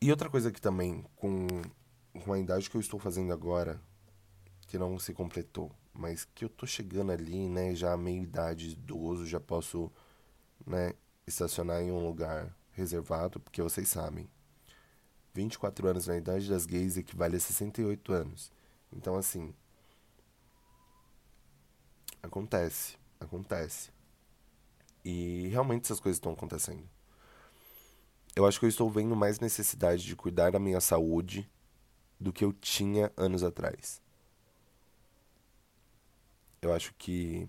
E 0.00 0.10
outra 0.10 0.30
coisa 0.30 0.52
que 0.52 0.60
também, 0.60 1.04
com, 1.16 1.46
com 2.24 2.32
a 2.32 2.38
idade 2.38 2.70
que 2.70 2.76
eu 2.76 2.80
estou 2.80 2.98
fazendo 3.00 3.32
agora, 3.32 3.80
que 4.68 4.78
não 4.78 4.98
se 4.98 5.12
completou, 5.12 5.70
mas 5.92 6.24
que 6.24 6.44
eu 6.44 6.48
tô 6.48 6.66
chegando 6.66 7.12
ali, 7.12 7.48
né, 7.48 7.74
já 7.74 7.96
meia 7.96 8.20
idade, 8.20 8.70
idoso, 8.70 9.26
já 9.26 9.40
posso, 9.40 9.90
né, 10.66 10.92
estacionar 11.26 11.82
em 11.82 11.90
um 11.90 12.06
lugar 12.06 12.54
reservado, 12.76 13.40
porque 13.40 13.62
vocês 13.62 13.88
sabem, 13.88 14.28
24 15.34 15.88
anos 15.88 16.06
na 16.06 16.16
idade 16.16 16.48
das 16.48 16.66
gays 16.66 16.96
equivale 16.96 17.36
a 17.36 17.40
68 17.40 18.12
anos. 18.12 18.52
Então, 18.92 19.16
assim, 19.16 19.54
acontece, 22.22 22.96
acontece. 23.18 23.90
E 25.04 25.48
realmente 25.48 25.84
essas 25.84 26.00
coisas 26.00 26.16
estão 26.16 26.32
acontecendo. 26.32 26.88
Eu 28.34 28.46
acho 28.46 28.58
que 28.58 28.66
eu 28.66 28.70
estou 28.70 28.90
vendo 28.90 29.16
mais 29.16 29.40
necessidade 29.40 30.04
de 30.04 30.14
cuidar 30.14 30.52
da 30.52 30.58
minha 30.58 30.80
saúde 30.80 31.50
do 32.20 32.32
que 32.32 32.44
eu 32.44 32.52
tinha 32.52 33.12
anos 33.16 33.42
atrás. 33.42 34.02
Eu 36.60 36.72
acho 36.72 36.92
que 36.94 37.48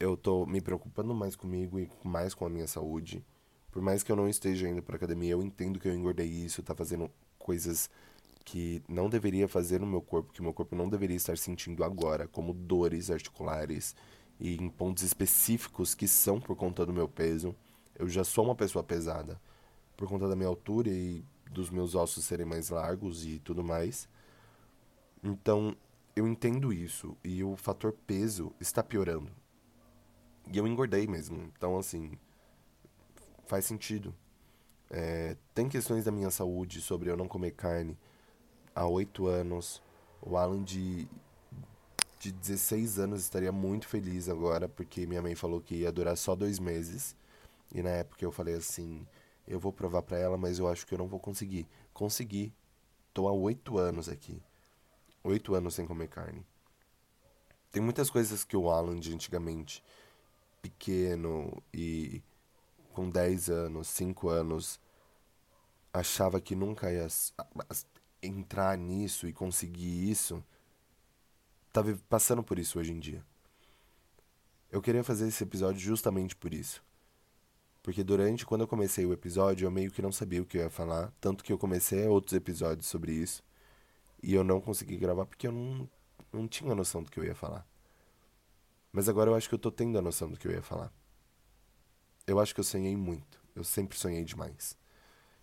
eu 0.00 0.16
tô 0.16 0.46
me 0.46 0.60
preocupando 0.60 1.14
mais 1.14 1.36
comigo 1.36 1.78
e 1.78 1.90
mais 2.02 2.34
com 2.34 2.44
a 2.44 2.50
minha 2.50 2.66
saúde. 2.66 3.24
Por 3.74 3.82
mais 3.82 4.04
que 4.04 4.12
eu 4.12 4.14
não 4.14 4.28
esteja 4.28 4.68
indo 4.68 4.80
pra 4.80 4.94
academia, 4.94 5.32
eu 5.32 5.42
entendo 5.42 5.80
que 5.80 5.88
eu 5.88 5.92
engordei 5.92 6.28
isso, 6.28 6.62
tá 6.62 6.76
fazendo 6.76 7.10
coisas 7.36 7.90
que 8.44 8.80
não 8.88 9.10
deveria 9.10 9.48
fazer 9.48 9.80
no 9.80 9.86
meu 9.86 10.00
corpo, 10.00 10.32
que 10.32 10.40
meu 10.40 10.52
corpo 10.52 10.76
não 10.76 10.88
deveria 10.88 11.16
estar 11.16 11.36
sentindo 11.36 11.82
agora, 11.82 12.28
como 12.28 12.54
dores 12.54 13.10
articulares 13.10 13.96
e 14.38 14.54
em 14.54 14.68
pontos 14.70 15.02
específicos 15.02 15.92
que 15.92 16.06
são 16.06 16.40
por 16.40 16.54
conta 16.54 16.86
do 16.86 16.92
meu 16.92 17.08
peso. 17.08 17.52
Eu 17.98 18.08
já 18.08 18.22
sou 18.22 18.44
uma 18.44 18.54
pessoa 18.54 18.84
pesada 18.84 19.40
por 19.96 20.08
conta 20.08 20.28
da 20.28 20.36
minha 20.36 20.48
altura 20.48 20.90
e 20.90 21.24
dos 21.50 21.68
meus 21.68 21.96
ossos 21.96 22.24
serem 22.24 22.46
mais 22.46 22.70
largos 22.70 23.26
e 23.26 23.40
tudo 23.40 23.64
mais. 23.64 24.08
Então, 25.20 25.76
eu 26.14 26.28
entendo 26.28 26.72
isso 26.72 27.16
e 27.24 27.42
o 27.42 27.56
fator 27.56 27.92
peso 28.06 28.52
está 28.60 28.84
piorando. 28.84 29.32
E 30.52 30.56
eu 30.56 30.64
engordei 30.64 31.08
mesmo. 31.08 31.50
Então, 31.56 31.76
assim, 31.76 32.12
faz 33.46 33.64
sentido. 33.64 34.14
É, 34.90 35.36
tem 35.54 35.68
questões 35.68 36.04
da 36.04 36.12
minha 36.12 36.30
saúde 36.30 36.80
sobre 36.80 37.10
eu 37.10 37.16
não 37.16 37.26
comer 37.26 37.52
carne 37.52 37.98
há 38.74 38.86
oito 38.86 39.26
anos. 39.26 39.82
O 40.20 40.36
Alan 40.36 40.62
de, 40.62 41.08
de 42.18 42.32
16 42.32 42.98
anos 42.98 43.22
estaria 43.22 43.52
muito 43.52 43.88
feliz 43.88 44.28
agora, 44.28 44.68
porque 44.68 45.06
minha 45.06 45.22
mãe 45.22 45.34
falou 45.34 45.60
que 45.60 45.76
ia 45.76 45.92
durar 45.92 46.16
só 46.16 46.34
dois 46.34 46.58
meses. 46.58 47.16
E 47.72 47.82
na 47.82 47.90
época 47.90 48.24
eu 48.24 48.32
falei 48.32 48.54
assim: 48.54 49.06
eu 49.46 49.58
vou 49.58 49.72
provar 49.72 50.02
pra 50.02 50.18
ela, 50.18 50.36
mas 50.36 50.58
eu 50.58 50.68
acho 50.68 50.86
que 50.86 50.94
eu 50.94 50.98
não 50.98 51.08
vou 51.08 51.20
conseguir. 51.20 51.66
Consegui. 51.92 52.52
Tô 53.12 53.28
há 53.28 53.32
oito 53.32 53.78
anos 53.78 54.08
aqui 54.08 54.42
oito 55.24 55.54
anos 55.54 55.74
sem 55.74 55.86
comer 55.86 56.08
carne. 56.08 56.44
Tem 57.72 57.82
muitas 57.82 58.10
coisas 58.10 58.44
que 58.44 58.56
o 58.56 58.70
Alan 58.70 59.00
de 59.00 59.12
antigamente, 59.12 59.82
pequeno 60.62 61.62
e 61.72 62.22
com 62.94 63.10
10 63.10 63.50
anos, 63.50 63.88
5 63.88 64.28
anos, 64.28 64.80
achava 65.92 66.40
que 66.40 66.54
nunca 66.54 66.90
ia 66.92 67.06
entrar 68.22 68.78
nisso 68.78 69.26
e 69.28 69.32
conseguir 69.32 70.10
isso, 70.10 70.42
tá 71.72 71.82
passando 72.08 72.42
por 72.42 72.58
isso 72.58 72.78
hoje 72.78 72.92
em 72.92 72.98
dia. 72.98 73.22
Eu 74.70 74.80
queria 74.80 75.04
fazer 75.04 75.28
esse 75.28 75.42
episódio 75.42 75.80
justamente 75.80 76.34
por 76.34 76.54
isso. 76.54 76.82
Porque 77.82 78.02
durante, 78.02 78.46
quando 78.46 78.62
eu 78.62 78.68
comecei 78.68 79.04
o 79.04 79.12
episódio, 79.12 79.66
eu 79.66 79.70
meio 79.70 79.90
que 79.90 80.00
não 80.00 80.10
sabia 80.10 80.40
o 80.40 80.46
que 80.46 80.56
eu 80.56 80.62
ia 80.62 80.70
falar. 80.70 81.12
Tanto 81.20 81.44
que 81.44 81.52
eu 81.52 81.58
comecei 81.58 82.08
outros 82.08 82.32
episódios 82.32 82.86
sobre 82.86 83.12
isso. 83.12 83.42
E 84.22 84.32
eu 84.34 84.42
não 84.42 84.60
consegui 84.60 84.96
gravar 84.96 85.26
porque 85.26 85.46
eu 85.46 85.52
não, 85.52 85.88
não 86.32 86.48
tinha 86.48 86.74
noção 86.74 87.02
do 87.02 87.10
que 87.10 87.20
eu 87.20 87.24
ia 87.24 87.34
falar. 87.34 87.66
Mas 88.90 89.08
agora 89.08 89.30
eu 89.30 89.34
acho 89.34 89.48
que 89.48 89.54
eu 89.54 89.58
tô 89.58 89.70
tendo 89.70 89.98
a 89.98 90.02
noção 90.02 90.30
do 90.30 90.38
que 90.38 90.48
eu 90.48 90.52
ia 90.52 90.62
falar. 90.62 90.90
Eu 92.26 92.40
acho 92.40 92.54
que 92.54 92.60
eu 92.60 92.64
sonhei 92.64 92.96
muito. 92.96 93.40
Eu 93.54 93.64
sempre 93.64 93.98
sonhei 93.98 94.24
demais. 94.24 94.76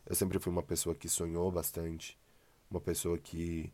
Eu 0.05 0.15
sempre 0.15 0.39
fui 0.39 0.51
uma 0.51 0.63
pessoa 0.63 0.95
que 0.95 1.07
sonhou 1.07 1.51
bastante. 1.51 2.17
Uma 2.69 2.81
pessoa 2.81 3.17
que, 3.17 3.71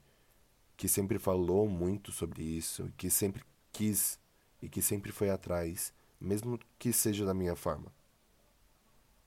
que 0.76 0.88
sempre 0.88 1.18
falou 1.18 1.68
muito 1.68 2.12
sobre 2.12 2.44
isso. 2.44 2.92
Que 2.98 3.10
sempre 3.10 3.44
quis 3.72 4.20
e 4.62 4.68
que 4.68 4.82
sempre 4.82 5.12
foi 5.12 5.30
atrás. 5.30 5.94
Mesmo 6.20 6.60
que 6.78 6.92
seja 6.92 7.26
da 7.26 7.34
minha 7.34 7.56
forma. 7.56 7.92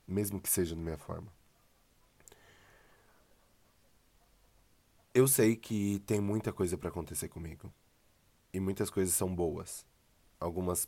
Mesmo 0.07 0.39
que 0.39 0.49
seja 0.49 0.75
da 0.75 0.81
minha 0.81 0.97
forma. 0.97 1.27
Eu 5.13 5.27
sei 5.27 5.55
que 5.55 5.99
tem 6.05 6.21
muita 6.21 6.53
coisa 6.53 6.77
para 6.77 6.89
acontecer 6.89 7.27
comigo. 7.29 7.73
E 8.53 8.59
muitas 8.59 8.89
coisas 8.89 9.13
são 9.15 9.33
boas. 9.33 9.85
Algumas 10.39 10.87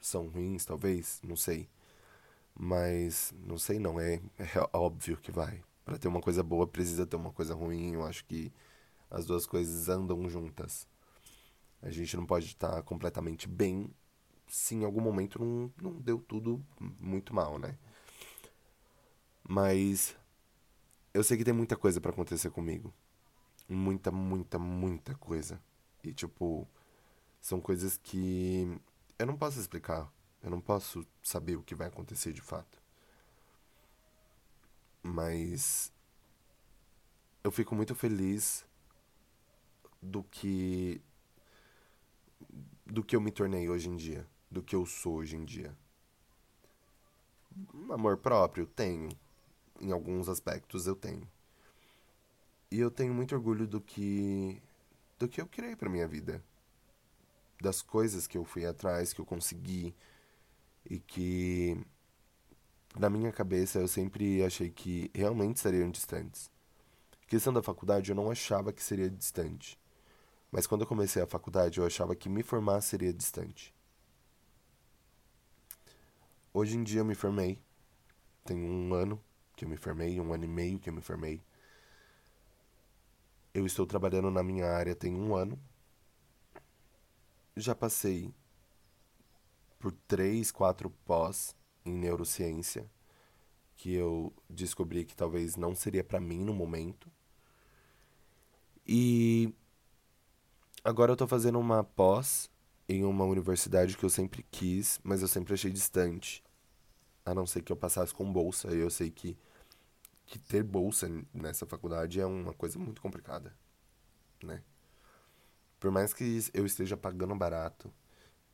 são 0.00 0.28
ruins, 0.28 0.64
talvez, 0.64 1.20
não 1.22 1.36
sei. 1.36 1.68
Mas 2.54 3.34
não 3.36 3.58
sei 3.58 3.78
não, 3.78 3.98
é, 4.00 4.14
é 4.38 4.68
óbvio 4.72 5.16
que 5.16 5.32
vai. 5.32 5.62
Para 5.84 5.98
ter 5.98 6.08
uma 6.08 6.20
coisa 6.20 6.42
boa 6.42 6.66
precisa 6.66 7.06
ter 7.06 7.16
uma 7.16 7.32
coisa 7.32 7.54
ruim. 7.54 7.94
Eu 7.94 8.04
acho 8.04 8.24
que 8.24 8.52
as 9.10 9.26
duas 9.26 9.46
coisas 9.46 9.88
andam 9.88 10.28
juntas. 10.28 10.86
A 11.82 11.90
gente 11.90 12.16
não 12.16 12.26
pode 12.26 12.46
estar 12.46 12.82
completamente 12.82 13.48
bem 13.48 13.90
se 14.48 14.74
em 14.74 14.84
algum 14.84 15.00
momento 15.00 15.38
não, 15.38 15.72
não 15.80 16.00
deu 16.00 16.18
tudo 16.18 16.64
muito 17.00 17.34
mal, 17.34 17.58
né? 17.58 17.76
Mas 19.46 20.16
eu 21.12 21.22
sei 21.24 21.36
que 21.36 21.44
tem 21.44 21.52
muita 21.54 21.76
coisa 21.76 22.00
para 22.00 22.10
acontecer 22.10 22.50
comigo 22.50 22.92
muita, 23.68 24.10
muita, 24.10 24.58
muita 24.58 25.14
coisa. 25.14 25.60
E, 26.02 26.12
tipo, 26.12 26.68
são 27.40 27.60
coisas 27.60 27.96
que 27.96 28.78
eu 29.18 29.26
não 29.26 29.36
posso 29.36 29.58
explicar. 29.60 30.10
Eu 30.44 30.50
não 30.50 30.60
posso 30.60 31.06
saber 31.22 31.56
o 31.56 31.62
que 31.62 31.74
vai 31.74 31.88
acontecer 31.88 32.30
de 32.30 32.42
fato. 32.42 32.78
Mas 35.02 35.90
eu 37.42 37.50
fico 37.50 37.74
muito 37.74 37.94
feliz 37.94 38.64
do 40.02 40.22
que 40.22 41.00
do 42.84 43.02
que 43.02 43.16
eu 43.16 43.20
me 43.22 43.30
tornei 43.30 43.70
hoje 43.70 43.88
em 43.88 43.96
dia, 43.96 44.28
do 44.50 44.62
que 44.62 44.76
eu 44.76 44.84
sou 44.84 45.16
hoje 45.16 45.34
em 45.34 45.44
dia. 45.46 45.74
Amor 47.90 48.18
próprio 48.18 48.66
tenho, 48.66 49.08
em 49.80 49.92
alguns 49.92 50.28
aspectos 50.28 50.86
eu 50.86 50.94
tenho. 50.94 51.26
E 52.70 52.78
eu 52.78 52.90
tenho 52.90 53.14
muito 53.14 53.34
orgulho 53.34 53.66
do 53.66 53.80
que 53.80 54.60
do 55.18 55.26
que 55.26 55.40
eu 55.40 55.46
criei 55.46 55.74
para 55.74 55.88
minha 55.88 56.06
vida. 56.06 56.44
Das 57.62 57.80
coisas 57.80 58.26
que 58.26 58.36
eu 58.36 58.44
fui 58.44 58.66
atrás, 58.66 59.14
que 59.14 59.20
eu 59.22 59.24
consegui 59.24 59.94
e 60.88 60.98
que 60.98 61.76
na 62.98 63.10
minha 63.10 63.32
cabeça 63.32 63.78
eu 63.78 63.88
sempre 63.88 64.42
achei 64.44 64.70
que 64.70 65.10
realmente 65.14 65.60
seriam 65.60 65.90
distantes. 65.90 66.50
Questão 67.26 67.52
da 67.52 67.62
faculdade 67.62 68.10
eu 68.10 68.16
não 68.16 68.30
achava 68.30 68.72
que 68.72 68.82
seria 68.82 69.10
distante. 69.10 69.78
Mas 70.50 70.66
quando 70.66 70.82
eu 70.82 70.86
comecei 70.86 71.22
a 71.22 71.26
faculdade 71.26 71.78
eu 71.78 71.86
achava 71.86 72.14
que 72.14 72.28
me 72.28 72.42
formar 72.42 72.80
seria 72.80 73.12
distante. 73.12 73.74
Hoje 76.52 76.76
em 76.76 76.84
dia 76.84 77.00
eu 77.00 77.04
me 77.04 77.14
formei. 77.14 77.58
Tem 78.44 78.56
um 78.56 78.94
ano 78.94 79.20
que 79.56 79.64
eu 79.64 79.68
me 79.68 79.76
formei, 79.76 80.20
um 80.20 80.32
ano 80.32 80.44
e 80.44 80.48
meio 80.48 80.78
que 80.78 80.88
eu 80.88 80.92
me 80.92 81.00
formei. 81.00 81.42
Eu 83.52 83.66
estou 83.66 83.86
trabalhando 83.86 84.30
na 84.30 84.42
minha 84.42 84.66
área 84.66 84.94
tem 84.94 85.14
um 85.14 85.34
ano. 85.34 85.58
Já 87.56 87.74
passei 87.74 88.32
por 89.84 89.92
três, 89.92 90.50
quatro 90.50 90.88
pós 91.04 91.54
em 91.84 91.92
neurociência 91.92 92.90
que 93.76 93.92
eu 93.92 94.32
descobri 94.48 95.04
que 95.04 95.14
talvez 95.14 95.56
não 95.56 95.74
seria 95.74 96.02
para 96.02 96.18
mim 96.18 96.42
no 96.42 96.54
momento. 96.54 97.12
E 98.86 99.52
agora 100.82 101.12
eu 101.12 101.16
tô 101.16 101.26
fazendo 101.26 101.58
uma 101.60 101.84
pós 101.84 102.50
em 102.88 103.04
uma 103.04 103.26
universidade 103.26 103.94
que 103.94 104.04
eu 104.06 104.08
sempre 104.08 104.42
quis, 104.50 104.98
mas 105.04 105.20
eu 105.20 105.28
sempre 105.28 105.52
achei 105.52 105.70
distante. 105.70 106.42
A 107.22 107.34
não 107.34 107.46
ser 107.46 107.60
que 107.62 107.70
eu 107.70 107.76
passasse 107.76 108.14
com 108.14 108.32
bolsa, 108.32 108.74
e 108.74 108.78
eu 108.78 108.88
sei 108.88 109.10
que 109.10 109.36
que 110.24 110.38
ter 110.38 110.62
bolsa 110.62 111.10
nessa 111.34 111.66
faculdade 111.66 112.18
é 112.18 112.24
uma 112.24 112.54
coisa 112.54 112.78
muito 112.78 113.02
complicada, 113.02 113.54
né? 114.42 114.62
Por 115.78 115.90
mais 115.90 116.14
que 116.14 116.40
eu 116.54 116.64
esteja 116.64 116.96
pagando 116.96 117.36
barato 117.36 117.92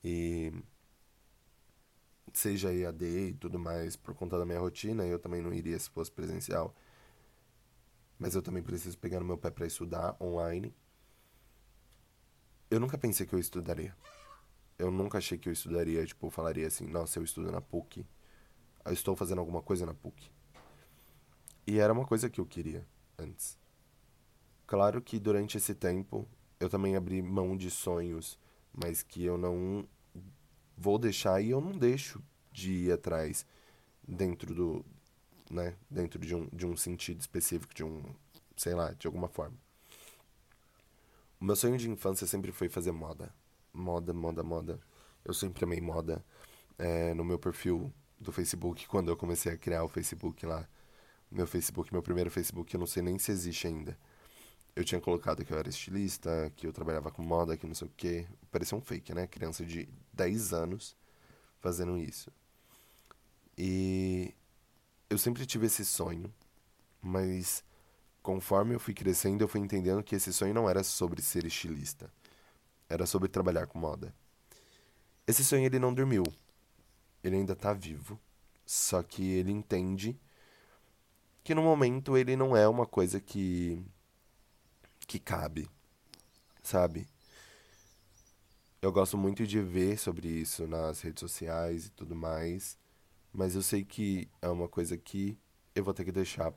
e 0.02 0.52
seja 2.38 2.72
EAD 2.72 3.04
e 3.04 3.34
tudo 3.34 3.58
mais 3.58 3.96
por 3.96 4.14
conta 4.14 4.38
da 4.38 4.44
minha 4.44 4.60
rotina, 4.60 5.04
eu 5.06 5.18
também 5.18 5.42
não 5.42 5.52
iria 5.52 5.78
se 5.78 5.90
fosse 5.90 6.10
presencial. 6.10 6.74
Mas 8.18 8.34
eu 8.34 8.42
também 8.42 8.62
preciso 8.62 8.98
pegar 8.98 9.18
no 9.20 9.26
meu 9.26 9.38
pé 9.38 9.50
para 9.50 9.66
estudar 9.66 10.16
online. 10.20 10.74
Eu 12.70 12.78
nunca 12.78 12.98
pensei 12.98 13.26
que 13.26 13.34
eu 13.34 13.38
estudaria. 13.38 13.96
Eu 14.78 14.90
nunca 14.90 15.18
achei 15.18 15.36
que 15.36 15.48
eu 15.48 15.52
estudaria, 15.52 16.04
tipo, 16.06 16.30
falaria 16.30 16.66
assim, 16.66 16.86
nossa, 16.86 17.18
eu 17.18 17.24
estudo 17.24 17.50
na 17.50 17.60
PUC. 17.60 18.06
Eu 18.84 18.92
estou 18.92 19.16
fazendo 19.16 19.38
alguma 19.38 19.62
coisa 19.62 19.84
na 19.84 19.94
PUC. 19.94 20.30
E 21.66 21.78
era 21.78 21.92
uma 21.92 22.06
coisa 22.06 22.28
que 22.30 22.40
eu 22.40 22.46
queria 22.46 22.86
antes. 23.18 23.58
Claro 24.66 25.02
que 25.02 25.18
durante 25.18 25.56
esse 25.56 25.74
tempo 25.74 26.28
eu 26.58 26.68
também 26.68 26.96
abri 26.96 27.20
mão 27.22 27.56
de 27.56 27.70
sonhos, 27.70 28.38
mas 28.72 29.02
que 29.02 29.24
eu 29.24 29.36
não 29.36 29.86
vou 30.80 30.98
deixar 30.98 31.42
e 31.42 31.50
eu 31.50 31.60
não 31.60 31.72
deixo 31.72 32.22
de 32.50 32.72
ir 32.72 32.92
atrás 32.92 33.44
dentro 34.02 34.54
do, 34.54 34.84
né, 35.50 35.76
dentro 35.90 36.18
de 36.18 36.34
um, 36.34 36.48
de 36.50 36.66
um 36.66 36.74
sentido 36.74 37.20
específico, 37.20 37.74
de 37.74 37.84
um, 37.84 38.02
sei 38.56 38.74
lá, 38.74 38.92
de 38.92 39.06
alguma 39.06 39.28
forma. 39.28 39.56
O 41.38 41.44
meu 41.44 41.54
sonho 41.54 41.76
de 41.76 41.88
infância 41.90 42.26
sempre 42.26 42.50
foi 42.50 42.68
fazer 42.68 42.92
moda. 42.92 43.32
Moda, 43.72 44.12
moda, 44.14 44.42
moda. 44.42 44.80
Eu 45.22 45.34
sempre 45.34 45.64
amei 45.64 45.80
moda. 45.80 46.24
É, 46.78 47.12
no 47.12 47.24
meu 47.24 47.38
perfil 47.38 47.92
do 48.18 48.32
Facebook, 48.32 48.86
quando 48.88 49.10
eu 49.10 49.16
comecei 49.16 49.52
a 49.52 49.58
criar 49.58 49.84
o 49.84 49.88
Facebook 49.88 50.44
lá, 50.46 50.66
meu 51.30 51.46
Facebook, 51.46 51.92
meu 51.92 52.02
primeiro 52.02 52.30
Facebook, 52.30 52.72
eu 52.72 52.80
não 52.80 52.86
sei 52.86 53.02
nem 53.02 53.18
se 53.18 53.30
existe 53.30 53.66
ainda. 53.66 53.98
Eu 54.80 54.84
tinha 54.84 54.98
colocado 54.98 55.44
que 55.44 55.52
eu 55.52 55.58
era 55.58 55.68
estilista, 55.68 56.50
que 56.56 56.66
eu 56.66 56.72
trabalhava 56.72 57.10
com 57.10 57.22
moda, 57.22 57.54
que 57.54 57.66
não 57.66 57.74
sei 57.74 57.86
o 57.86 57.92
quê. 57.94 58.26
Parecia 58.50 58.78
um 58.78 58.80
fake, 58.80 59.12
né? 59.12 59.26
Criança 59.26 59.62
de 59.62 59.86
10 60.14 60.54
anos 60.54 60.96
fazendo 61.58 61.98
isso. 61.98 62.32
E 63.58 64.34
eu 65.10 65.18
sempre 65.18 65.44
tive 65.44 65.66
esse 65.66 65.84
sonho, 65.84 66.32
mas 67.02 67.62
conforme 68.22 68.74
eu 68.74 68.80
fui 68.80 68.94
crescendo, 68.94 69.44
eu 69.44 69.48
fui 69.48 69.60
entendendo 69.60 70.02
que 70.02 70.16
esse 70.16 70.32
sonho 70.32 70.54
não 70.54 70.66
era 70.66 70.82
sobre 70.82 71.20
ser 71.20 71.44
estilista. 71.44 72.10
Era 72.88 73.04
sobre 73.04 73.28
trabalhar 73.28 73.66
com 73.66 73.78
moda. 73.78 74.14
Esse 75.26 75.44
sonho 75.44 75.66
ele 75.66 75.78
não 75.78 75.92
dormiu. 75.92 76.24
Ele 77.22 77.36
ainda 77.36 77.54
tá 77.54 77.74
vivo. 77.74 78.18
Só 78.64 79.02
que 79.02 79.30
ele 79.30 79.52
entende 79.52 80.18
que 81.44 81.54
no 81.54 81.60
momento 81.60 82.16
ele 82.16 82.34
não 82.34 82.56
é 82.56 82.66
uma 82.66 82.86
coisa 82.86 83.20
que 83.20 83.84
que 85.10 85.18
cabe, 85.18 85.68
sabe? 86.62 87.04
Eu 88.80 88.92
gosto 88.92 89.18
muito 89.18 89.44
de 89.44 89.60
ver 89.60 89.98
sobre 89.98 90.28
isso 90.28 90.68
nas 90.68 91.00
redes 91.00 91.18
sociais 91.18 91.86
e 91.86 91.90
tudo 91.90 92.14
mais, 92.14 92.78
mas 93.32 93.56
eu 93.56 93.60
sei 93.60 93.84
que 93.84 94.28
é 94.40 94.48
uma 94.48 94.68
coisa 94.68 94.96
que 94.96 95.36
eu 95.74 95.82
vou 95.82 95.92
ter 95.92 96.04
que 96.04 96.12
deixar 96.12 96.54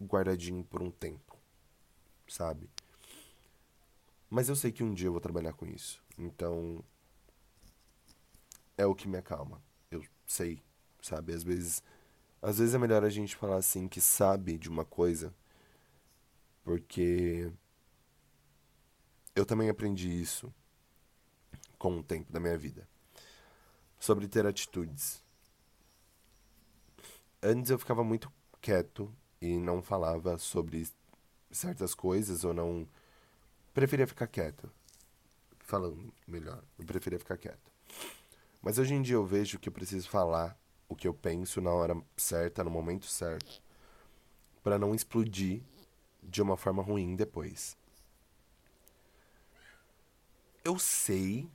guardadinho 0.00 0.62
por 0.62 0.80
um 0.80 0.88
tempo, 0.88 1.36
sabe? 2.28 2.70
Mas 4.30 4.48
eu 4.48 4.54
sei 4.54 4.70
que 4.70 4.84
um 4.84 4.94
dia 4.94 5.08
eu 5.08 5.12
vou 5.12 5.20
trabalhar 5.20 5.52
com 5.52 5.66
isso. 5.66 6.00
Então 6.16 6.84
é 8.76 8.86
o 8.86 8.94
que 8.94 9.08
me 9.08 9.18
acalma. 9.18 9.60
Eu 9.90 10.04
sei, 10.28 10.62
sabe? 11.02 11.32
Às 11.32 11.42
vezes 11.42 11.82
às 12.40 12.58
vezes 12.58 12.72
é 12.72 12.78
melhor 12.78 13.02
a 13.02 13.10
gente 13.10 13.34
falar 13.34 13.56
assim 13.56 13.88
que 13.88 14.00
sabe 14.00 14.56
de 14.56 14.68
uma 14.68 14.84
coisa, 14.84 15.34
porque 16.68 17.50
eu 19.34 19.46
também 19.46 19.70
aprendi 19.70 20.20
isso 20.20 20.52
com 21.78 21.96
o 21.96 22.02
tempo 22.02 22.30
da 22.30 22.38
minha 22.38 22.58
vida. 22.58 22.86
Sobre 23.98 24.28
ter 24.28 24.46
atitudes. 24.46 25.24
Antes 27.42 27.70
eu 27.70 27.78
ficava 27.78 28.04
muito 28.04 28.30
quieto 28.60 29.10
e 29.40 29.56
não 29.56 29.80
falava 29.80 30.36
sobre 30.36 30.86
certas 31.50 31.94
coisas 31.94 32.44
ou 32.44 32.52
não 32.52 32.86
preferia 33.72 34.06
ficar 34.06 34.26
quieto. 34.26 34.70
Falando 35.60 36.12
melhor, 36.26 36.62
eu 36.78 36.84
preferia 36.84 37.18
ficar 37.18 37.38
quieto. 37.38 37.72
Mas 38.60 38.78
hoje 38.78 38.92
em 38.92 39.00
dia 39.00 39.14
eu 39.14 39.24
vejo 39.24 39.58
que 39.58 39.70
eu 39.70 39.72
preciso 39.72 40.06
falar 40.10 40.54
o 40.86 40.94
que 40.94 41.08
eu 41.08 41.14
penso 41.14 41.62
na 41.62 41.70
hora 41.70 41.96
certa, 42.14 42.62
no 42.62 42.70
momento 42.70 43.06
certo, 43.06 43.62
para 44.62 44.78
não 44.78 44.94
explodir 44.94 45.62
de 46.22 46.42
uma 46.42 46.56
forma 46.56 46.82
ruim 46.82 47.16
depois. 47.16 47.76
Eu 50.64 50.78
sei 50.78 51.48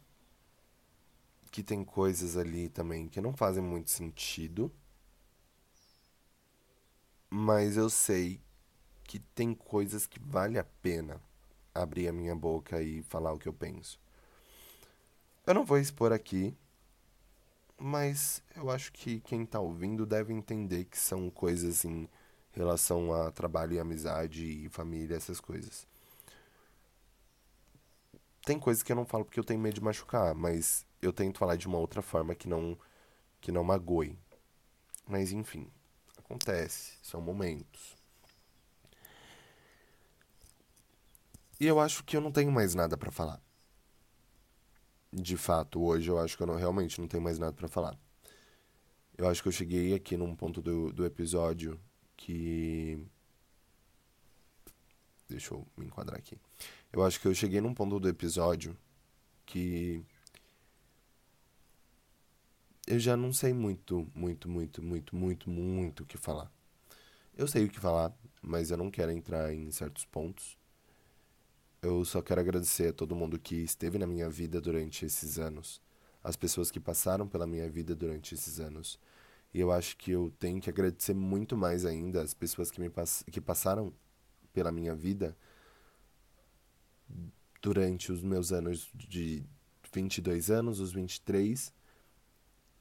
que 1.51 1.61
tem 1.61 1.83
coisas 1.83 2.35
ali 2.35 2.69
também 2.69 3.07
que 3.07 3.21
não 3.21 3.33
fazem 3.33 3.61
muito 3.63 3.89
sentido, 3.89 4.71
mas 7.29 7.77
eu 7.77 7.89
sei 7.89 8.41
que 9.03 9.19
tem 9.19 9.53
coisas 9.53 10.07
que 10.07 10.19
vale 10.19 10.57
a 10.57 10.63
pena 10.63 11.21
abrir 11.73 12.07
a 12.07 12.13
minha 12.13 12.35
boca 12.35 12.81
e 12.81 13.03
falar 13.03 13.33
o 13.33 13.37
que 13.37 13.47
eu 13.47 13.53
penso. 13.53 13.99
Eu 15.45 15.53
não 15.53 15.65
vou 15.65 15.77
expor 15.77 16.11
aqui 16.11 16.55
mas 17.77 18.41
eu 18.55 18.69
acho 18.69 18.93
que 18.93 19.19
quem 19.19 19.45
tá 19.45 19.59
ouvindo 19.59 20.05
deve 20.05 20.33
entender 20.33 20.85
que 20.85 20.97
são 20.97 21.29
coisas 21.29 21.83
em 21.83 22.07
relação 22.53 23.13
a 23.13 23.31
trabalho 23.31 23.73
e 23.73 23.79
amizade 23.79 24.45
e 24.45 24.69
família, 24.69 25.15
essas 25.15 25.39
coisas. 25.39 25.87
Tem 28.45 28.59
coisas 28.59 28.83
que 28.83 28.91
eu 28.91 28.95
não 28.95 29.05
falo 29.05 29.25
porque 29.25 29.39
eu 29.39 29.43
tenho 29.43 29.59
medo 29.59 29.75
de 29.75 29.81
machucar, 29.81 30.35
mas 30.35 30.85
eu 31.01 31.13
tento 31.13 31.39
falar 31.39 31.55
de 31.55 31.67
uma 31.67 31.77
outra 31.77 32.01
forma 32.01 32.35
que 32.35 32.47
não 32.47 32.77
que 33.41 33.51
não 33.51 33.63
magoe. 33.63 34.17
Mas 35.07 35.31
enfim, 35.31 35.69
acontece, 36.17 36.93
são 37.01 37.21
momentos. 37.21 37.95
E 41.59 41.65
eu 41.65 41.79
acho 41.79 42.03
que 42.03 42.15
eu 42.17 42.21
não 42.21 42.31
tenho 42.31 42.51
mais 42.51 42.75
nada 42.75 42.97
para 42.97 43.11
falar 43.11 43.41
de 45.13 45.37
fato, 45.37 45.81
hoje 45.81 46.09
eu 46.09 46.17
acho 46.17 46.35
que 46.35 46.43
eu 46.43 46.47
não, 46.47 46.55
realmente 46.55 46.99
não 46.99 47.07
tenho 47.07 47.21
mais 47.23 47.37
nada 47.37 47.53
para 47.53 47.67
falar. 47.67 47.97
Eu 49.17 49.27
acho 49.27 49.43
que 49.43 49.47
eu 49.47 49.51
cheguei 49.51 49.93
aqui 49.93 50.17
num 50.17 50.35
ponto 50.35 50.61
do, 50.61 50.91
do 50.91 51.05
episódio 51.05 51.79
que. 52.17 52.99
Deixa 55.27 55.53
eu 55.53 55.65
me 55.77 55.85
enquadrar 55.85 56.17
aqui. 56.17 56.37
Eu 56.91 57.03
acho 57.03 57.19
que 57.19 57.27
eu 57.27 57.33
cheguei 57.33 57.59
num 57.61 57.73
ponto 57.73 57.99
do 57.99 58.07
episódio 58.09 58.77
que. 59.45 60.03
Eu 62.85 62.99
já 62.99 63.15
não 63.15 63.31
sei 63.31 63.53
muito, 63.53 64.09
muito, 64.13 64.49
muito, 64.49 64.81
muito, 64.81 65.15
muito, 65.15 65.49
muito 65.49 66.03
o 66.03 66.05
que 66.05 66.17
falar. 66.17 66.51
Eu 67.35 67.47
sei 67.47 67.65
o 67.65 67.69
que 67.69 67.79
falar, 67.79 68.13
mas 68.41 68.71
eu 68.71 68.77
não 68.77 68.91
quero 68.91 69.11
entrar 69.11 69.53
em 69.53 69.71
certos 69.71 70.05
pontos. 70.05 70.57
Eu 71.81 72.05
só 72.05 72.21
quero 72.21 72.39
agradecer 72.41 72.89
a 72.89 72.93
todo 72.93 73.15
mundo 73.15 73.39
que 73.39 73.55
esteve 73.55 73.97
na 73.97 74.07
minha 74.07 74.29
vida 74.29 74.61
durante 74.61 75.05
esses 75.05 75.37
anos, 75.39 75.81
as 76.23 76.35
pessoas 76.35 76.71
que 76.71 76.79
passaram 76.79 77.27
pela 77.27 77.47
minha 77.47 77.69
vida 77.69 77.95
durante 77.95 78.33
esses 78.35 78.59
anos. 78.59 78.99
E 79.53 79.59
eu 79.59 79.71
acho 79.71 79.95
que 79.97 80.11
eu 80.11 80.33
tenho 80.39 80.59
que 80.59 80.69
agradecer 80.69 81.13
muito 81.13 81.55
mais 81.55 81.85
ainda 81.85 82.21
as 82.21 82.33
pessoas 82.33 82.71
que, 82.71 82.81
me 82.81 82.89
pass 82.89 83.23
que 83.31 83.39
passaram 83.39 83.93
pela 84.51 84.71
minha 84.71 84.95
vida 84.95 85.37
durante 87.61 88.11
os 88.11 88.23
meus 88.23 88.51
anos 88.51 88.91
de 88.95 89.43
22 89.93 90.49
anos, 90.49 90.79
os 90.79 90.91
23, 90.91 91.71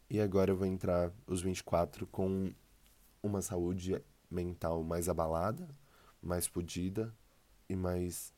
e 0.09 0.21
agora 0.21 0.51
eu 0.51 0.57
vou 0.57 0.67
entrar 0.67 1.13
os 1.27 1.43
24 1.43 2.07
com 2.07 2.53
uma 3.23 3.43
saúde 3.43 4.03
mental 4.31 4.83
mais 4.83 5.09
abalada, 5.09 5.69
mais 6.23 6.47
fodida 6.47 7.15
e 7.69 7.77
mais 7.77 8.33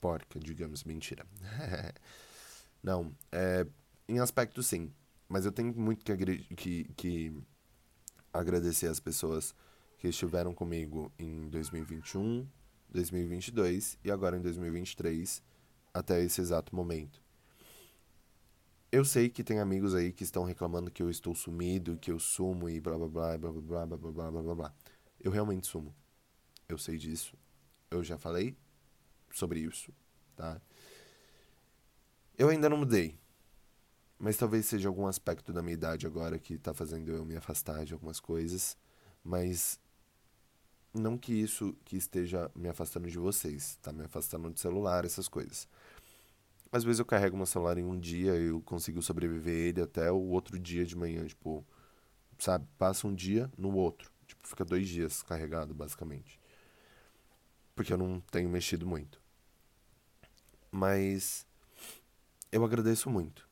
porca, 0.00 0.38
digamos. 0.38 0.84
Mentira. 0.84 1.26
Não, 2.82 3.12
é, 3.32 3.66
em 4.06 4.20
aspecto 4.20 4.62
sim. 4.62 4.92
Mas 5.28 5.44
eu 5.44 5.52
tenho 5.52 5.74
muito 5.74 6.04
que, 6.04 6.54
que, 6.54 6.84
que 6.96 7.42
agradecer 8.32 8.86
as 8.86 9.00
pessoas 9.00 9.54
que 9.98 10.08
estiveram 10.08 10.54
comigo 10.54 11.12
em 11.18 11.48
2021, 11.48 12.46
2022 12.90 13.98
e 14.04 14.10
agora 14.10 14.36
em 14.36 14.40
2023, 14.40 15.42
até 15.92 16.22
esse 16.22 16.40
exato 16.40 16.74
momento. 16.74 17.20
Eu 18.90 19.04
sei 19.04 19.28
que 19.28 19.44
tem 19.44 19.60
amigos 19.60 19.94
aí 19.94 20.12
que 20.12 20.24
estão 20.24 20.44
reclamando 20.44 20.90
que 20.90 21.02
eu 21.02 21.10
estou 21.10 21.34
sumido, 21.34 21.98
que 21.98 22.10
eu 22.10 22.18
sumo 22.18 22.70
e 22.70 22.80
blá 22.80 22.96
blá 22.96 23.08
blá 23.08 23.38
blá 23.38 23.52
blá 23.52 23.86
blá 23.86 23.96
blá 23.96 24.30
blá 24.30 24.42
blá 24.42 24.54
blá. 24.54 24.74
Eu 25.20 25.30
realmente 25.30 25.66
sumo. 25.66 25.94
Eu 26.66 26.78
sei 26.78 26.96
disso. 26.96 27.36
Eu 27.90 28.02
já 28.02 28.16
falei 28.16 28.56
sobre 29.30 29.60
isso, 29.60 29.92
tá? 30.36 30.60
Eu 32.36 32.48
ainda 32.48 32.68
não 32.68 32.78
mudei. 32.78 33.18
Mas 34.18 34.36
talvez 34.36 34.66
seja 34.66 34.88
algum 34.88 35.06
aspecto 35.06 35.52
da 35.52 35.62
minha 35.62 35.74
idade 35.74 36.06
agora 36.06 36.38
que 36.38 36.58
tá 36.58 36.74
fazendo 36.74 37.10
eu 37.10 37.24
me 37.24 37.36
afastar 37.36 37.84
de 37.84 37.92
algumas 37.92 38.18
coisas. 38.18 38.76
Mas 39.22 39.78
não 40.92 41.16
que 41.16 41.32
isso 41.32 41.76
que 41.84 41.96
esteja 41.96 42.50
me 42.54 42.68
afastando 42.68 43.08
de 43.08 43.18
vocês, 43.18 43.78
tá 43.80 43.92
me 43.92 44.04
afastando 44.04 44.50
do 44.50 44.58
celular, 44.58 45.04
essas 45.04 45.28
coisas. 45.28 45.68
Às 46.70 46.84
vezes 46.84 46.98
eu 46.98 47.06
carrego 47.06 47.36
meu 47.36 47.46
celular 47.46 47.78
em 47.78 47.84
um 47.84 47.98
dia 47.98 48.36
e 48.36 48.46
eu 48.46 48.60
consigo 48.60 49.00
sobreviver 49.00 49.68
ele 49.68 49.80
até 49.80 50.10
o 50.12 50.20
outro 50.20 50.58
dia 50.58 50.84
de 50.84 50.96
manhã, 50.96 51.24
tipo, 51.26 51.64
sabe? 52.38 52.66
Passa 52.76 53.06
um 53.06 53.14
dia 53.14 53.50
no 53.56 53.74
outro. 53.74 54.10
Tipo, 54.26 54.46
fica 54.46 54.64
dois 54.64 54.86
dias 54.86 55.22
carregado, 55.22 55.72
basicamente. 55.72 56.38
Porque 57.74 57.92
eu 57.92 57.96
não 57.96 58.20
tenho 58.20 58.50
mexido 58.50 58.86
muito. 58.86 59.20
Mas 60.70 61.46
eu 62.52 62.62
agradeço 62.64 63.08
muito. 63.08 63.47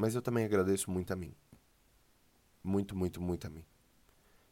Mas 0.00 0.14
eu 0.14 0.22
também 0.22 0.46
agradeço 0.46 0.90
muito 0.90 1.12
a 1.12 1.16
mim. 1.16 1.34
Muito, 2.64 2.96
muito, 2.96 3.20
muito 3.20 3.46
a 3.46 3.50
mim. 3.50 3.62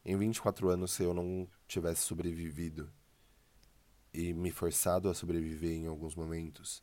Em 0.05 0.15
24 0.15 0.69
anos, 0.69 0.93
se 0.93 1.03
eu 1.03 1.15
não 1.15 1.49
tivesse 1.67 2.03
sobrevivido 2.03 2.93
e 4.13 4.35
me 4.35 4.51
forçado 4.51 5.09
a 5.09 5.15
sobreviver 5.15 5.71
em 5.71 5.87
alguns 5.87 6.15
momentos 6.15 6.83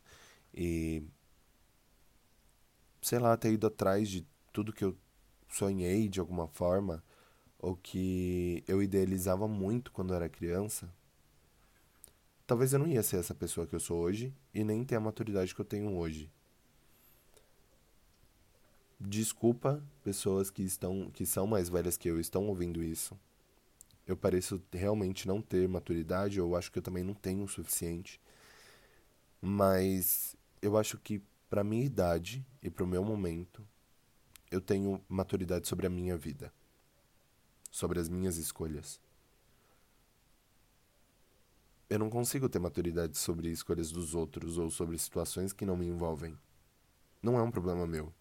e 0.51 1.03
sei 3.03 3.19
lá, 3.19 3.37
ter 3.37 3.53
ido 3.53 3.67
atrás 3.67 4.09
de 4.09 4.25
tudo 4.51 4.73
que 4.73 4.83
eu 4.83 4.97
sonhei 5.47 6.09
de 6.09 6.19
alguma 6.19 6.47
forma 6.47 7.03
ou 7.59 7.75
que 7.75 8.63
eu 8.67 8.81
idealizava 8.81 9.47
muito 9.47 9.91
quando 9.91 10.11
era 10.11 10.27
criança, 10.27 10.91
talvez 12.47 12.73
eu 12.73 12.79
não 12.79 12.87
ia 12.87 13.03
ser 13.03 13.17
essa 13.17 13.35
pessoa 13.35 13.67
que 13.67 13.75
eu 13.75 13.79
sou 13.79 13.99
hoje 13.99 14.33
e 14.51 14.63
nem 14.63 14.83
ter 14.83 14.95
a 14.95 14.99
maturidade 14.99 15.53
que 15.53 15.61
eu 15.61 15.65
tenho 15.65 15.95
hoje. 15.95 16.31
Desculpa 18.99 19.83
pessoas 20.03 20.49
que 20.49 20.63
estão 20.63 21.11
que 21.11 21.25
são 21.25 21.45
mais 21.45 21.67
velhas 21.67 21.97
que 21.97 22.09
eu 22.09 22.19
estão 22.19 22.47
ouvindo 22.47 22.81
isso. 22.81 23.17
Eu 24.07 24.15
pareço 24.15 24.61
realmente 24.71 25.27
não 25.27 25.41
ter 25.41 25.67
maturidade, 25.67 26.39
ou 26.39 26.55
acho 26.55 26.71
que 26.71 26.77
eu 26.77 26.83
também 26.83 27.03
não 27.03 27.13
tenho 27.13 27.43
o 27.43 27.47
suficiente. 27.47 28.21
Mas 29.41 30.35
eu 30.61 30.77
acho 30.77 30.97
que 30.97 31.21
para 31.49 31.63
minha 31.63 31.83
idade 31.83 32.45
e 32.61 32.69
para 32.69 32.83
o 32.83 32.87
meu 32.87 33.03
momento, 33.03 33.65
eu 34.51 34.61
tenho 34.61 35.01
maturidade 35.09 35.67
sobre 35.67 35.87
a 35.87 35.89
minha 35.89 36.15
vida, 36.17 36.53
sobre 37.71 37.99
as 37.99 38.07
minhas 38.07 38.37
escolhas. 38.37 38.99
Eu 41.89 41.99
não 41.99 42.09
consigo 42.09 42.49
ter 42.49 42.59
maturidade 42.59 43.17
sobre 43.17 43.49
escolhas 43.49 43.91
dos 43.91 44.15
outros 44.15 44.57
ou 44.57 44.69
sobre 44.71 44.97
situações 44.97 45.53
que 45.53 45.65
não 45.65 45.77
me 45.77 45.85
envolvem. 45.85 46.37
Não 47.21 47.37
é 47.37 47.41
um 47.41 47.51
problema 47.51 47.85
meu. 47.85 48.13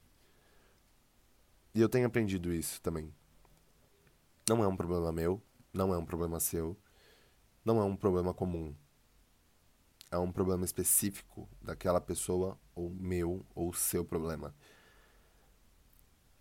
E 1.75 1.81
eu 1.81 1.89
tenho 1.89 2.07
aprendido 2.07 2.53
isso 2.53 2.81
também. 2.81 3.13
Não 4.49 4.63
é 4.63 4.69
um 4.69 4.77
problema 4.77 5.11
meu, 5.11 5.43
não 5.73 5.93
é 5.93 5.99
um 5.99 6.05
problema 6.05 6.39
seu, 6.39 6.77
não 7.65 7.81
é 7.81 7.85
um 7.85 7.97
problema 7.97 8.33
comum. 8.33 8.75
É 10.11 10.17
um 10.17 10.31
problema 10.31 10.65
específico 10.65 11.49
daquela 11.61 12.01
pessoa, 12.01 12.57
ou 12.75 12.91
meu, 12.91 13.45
ou 13.55 13.73
seu 13.73 14.05
problema. 14.05 14.55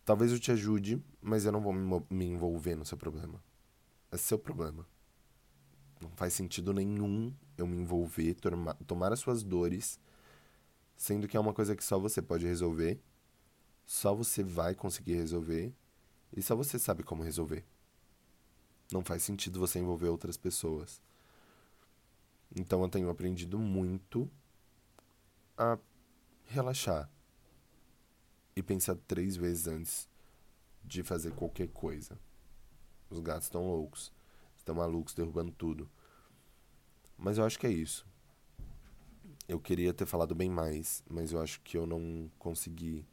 Talvez 0.05 0.31
eu 0.31 0.39
te 0.39 0.51
ajude, 0.51 1.03
mas 1.19 1.45
eu 1.45 1.51
não 1.51 1.61
vou 1.61 1.73
me 1.73 2.25
envolver 2.25 2.75
no 2.75 2.85
seu 2.85 2.97
problema. 2.97 3.43
É 4.11 4.17
seu 4.17 4.37
problema. 4.37 4.85
Não 5.99 6.11
faz 6.11 6.33
sentido 6.33 6.73
nenhum 6.73 7.33
eu 7.57 7.65
me 7.65 7.77
envolver, 7.77 8.35
tomar 8.85 9.11
as 9.11 9.19
suas 9.19 9.41
dores, 9.41 9.99
sendo 10.95 11.27
que 11.27 11.37
é 11.37 11.39
uma 11.39 11.53
coisa 11.53 11.75
que 11.75 11.83
só 11.83 11.97
você 11.97 12.21
pode 12.21 12.45
resolver 12.45 13.01
só 13.85 14.13
você 14.13 14.43
vai 14.43 14.73
conseguir 14.75 15.15
resolver 15.15 15.73
e 16.35 16.41
só 16.41 16.55
você 16.55 16.79
sabe 16.79 17.03
como 17.03 17.23
resolver. 17.23 17.65
Não 18.91 19.03
faz 19.03 19.23
sentido 19.23 19.59
você 19.59 19.79
envolver 19.79 20.07
outras 20.07 20.37
pessoas. 20.37 21.01
Então 22.55 22.81
eu 22.81 22.89
tenho 22.89 23.09
aprendido 23.09 23.57
muito 23.57 24.29
a 25.57 25.77
relaxar 26.45 27.09
e 28.55 28.61
pensar 28.61 28.95
três 29.07 29.35
vezes 29.35 29.67
antes 29.67 30.09
de 30.83 31.03
fazer 31.03 31.31
qualquer 31.33 31.69
coisa. 31.69 32.19
Os 33.09 33.19
gatos 33.19 33.45
estão 33.45 33.65
loucos, 33.65 34.11
estão 34.55 34.75
malucos, 34.75 35.13
derrubando 35.13 35.51
tudo. 35.51 35.89
Mas 37.17 37.37
eu 37.37 37.45
acho 37.45 37.59
que 37.59 37.67
é 37.67 37.71
isso. 37.71 38.05
Eu 39.47 39.59
queria 39.59 39.93
ter 39.93 40.05
falado 40.05 40.35
bem 40.35 40.49
mais, 40.49 41.03
mas 41.09 41.31
eu 41.31 41.41
acho 41.41 41.61
que 41.61 41.77
eu 41.77 41.85
não 41.85 42.31
consegui 42.37 43.05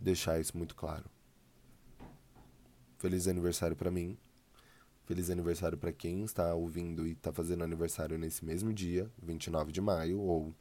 deixar 0.00 0.40
isso 0.40 0.56
muito 0.56 0.74
claro. 0.74 1.04
Feliz 2.98 3.28
aniversário 3.28 3.76
para 3.76 3.90
mim. 3.90 4.16
Feliz 5.04 5.28
aniversário 5.28 5.76
para 5.76 5.92
quem 5.92 6.24
está 6.24 6.54
ouvindo 6.54 7.06
e 7.06 7.12
está 7.12 7.32
fazendo 7.32 7.64
aniversário 7.64 8.16
nesse 8.16 8.44
mesmo 8.44 8.72
dia, 8.72 9.10
29 9.20 9.72
de 9.72 9.80
maio, 9.80 10.20
ou 10.20 10.54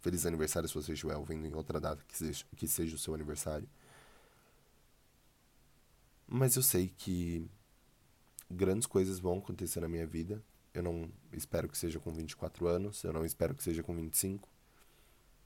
feliz 0.00 0.24
aniversário 0.24 0.68
se 0.68 0.74
você 0.74 0.94
estiver 0.94 1.16
ouvindo 1.16 1.46
em 1.46 1.54
outra 1.54 1.78
data 1.78 2.02
que 2.08 2.16
seja, 2.16 2.44
que 2.56 2.66
seja 2.66 2.96
o 2.96 2.98
seu 2.98 3.14
aniversário. 3.14 3.68
Mas 6.26 6.56
eu 6.56 6.62
sei 6.62 6.88
que 6.96 7.46
grandes 8.50 8.86
coisas 8.86 9.18
vão 9.18 9.38
acontecer 9.38 9.80
na 9.80 9.88
minha 9.88 10.06
vida. 10.06 10.42
Eu 10.72 10.82
não 10.82 11.10
espero 11.32 11.68
que 11.68 11.76
seja 11.76 12.00
com 12.00 12.10
24 12.10 12.66
anos, 12.66 13.04
eu 13.04 13.12
não 13.12 13.24
espero 13.24 13.54
que 13.54 13.62
seja 13.62 13.82
com 13.82 13.94
25. 13.94 14.48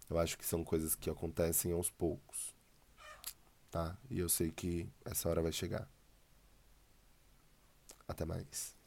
Eu 0.09 0.19
acho 0.19 0.39
que 0.39 0.47
são 0.47 0.63
coisas 0.63 0.95
que 0.95 1.11
acontecem 1.11 1.73
aos 1.73 1.91
poucos 1.91 2.58
tá? 3.71 3.97
E 4.11 4.19
eu 4.19 4.29
sei 4.29 4.51
que 4.51 4.89
essa 5.05 5.29
hora 5.29 5.43
vai 5.43 5.53
chegar. 5.53 5.89
Até 8.07 8.25
mais. 8.25 8.78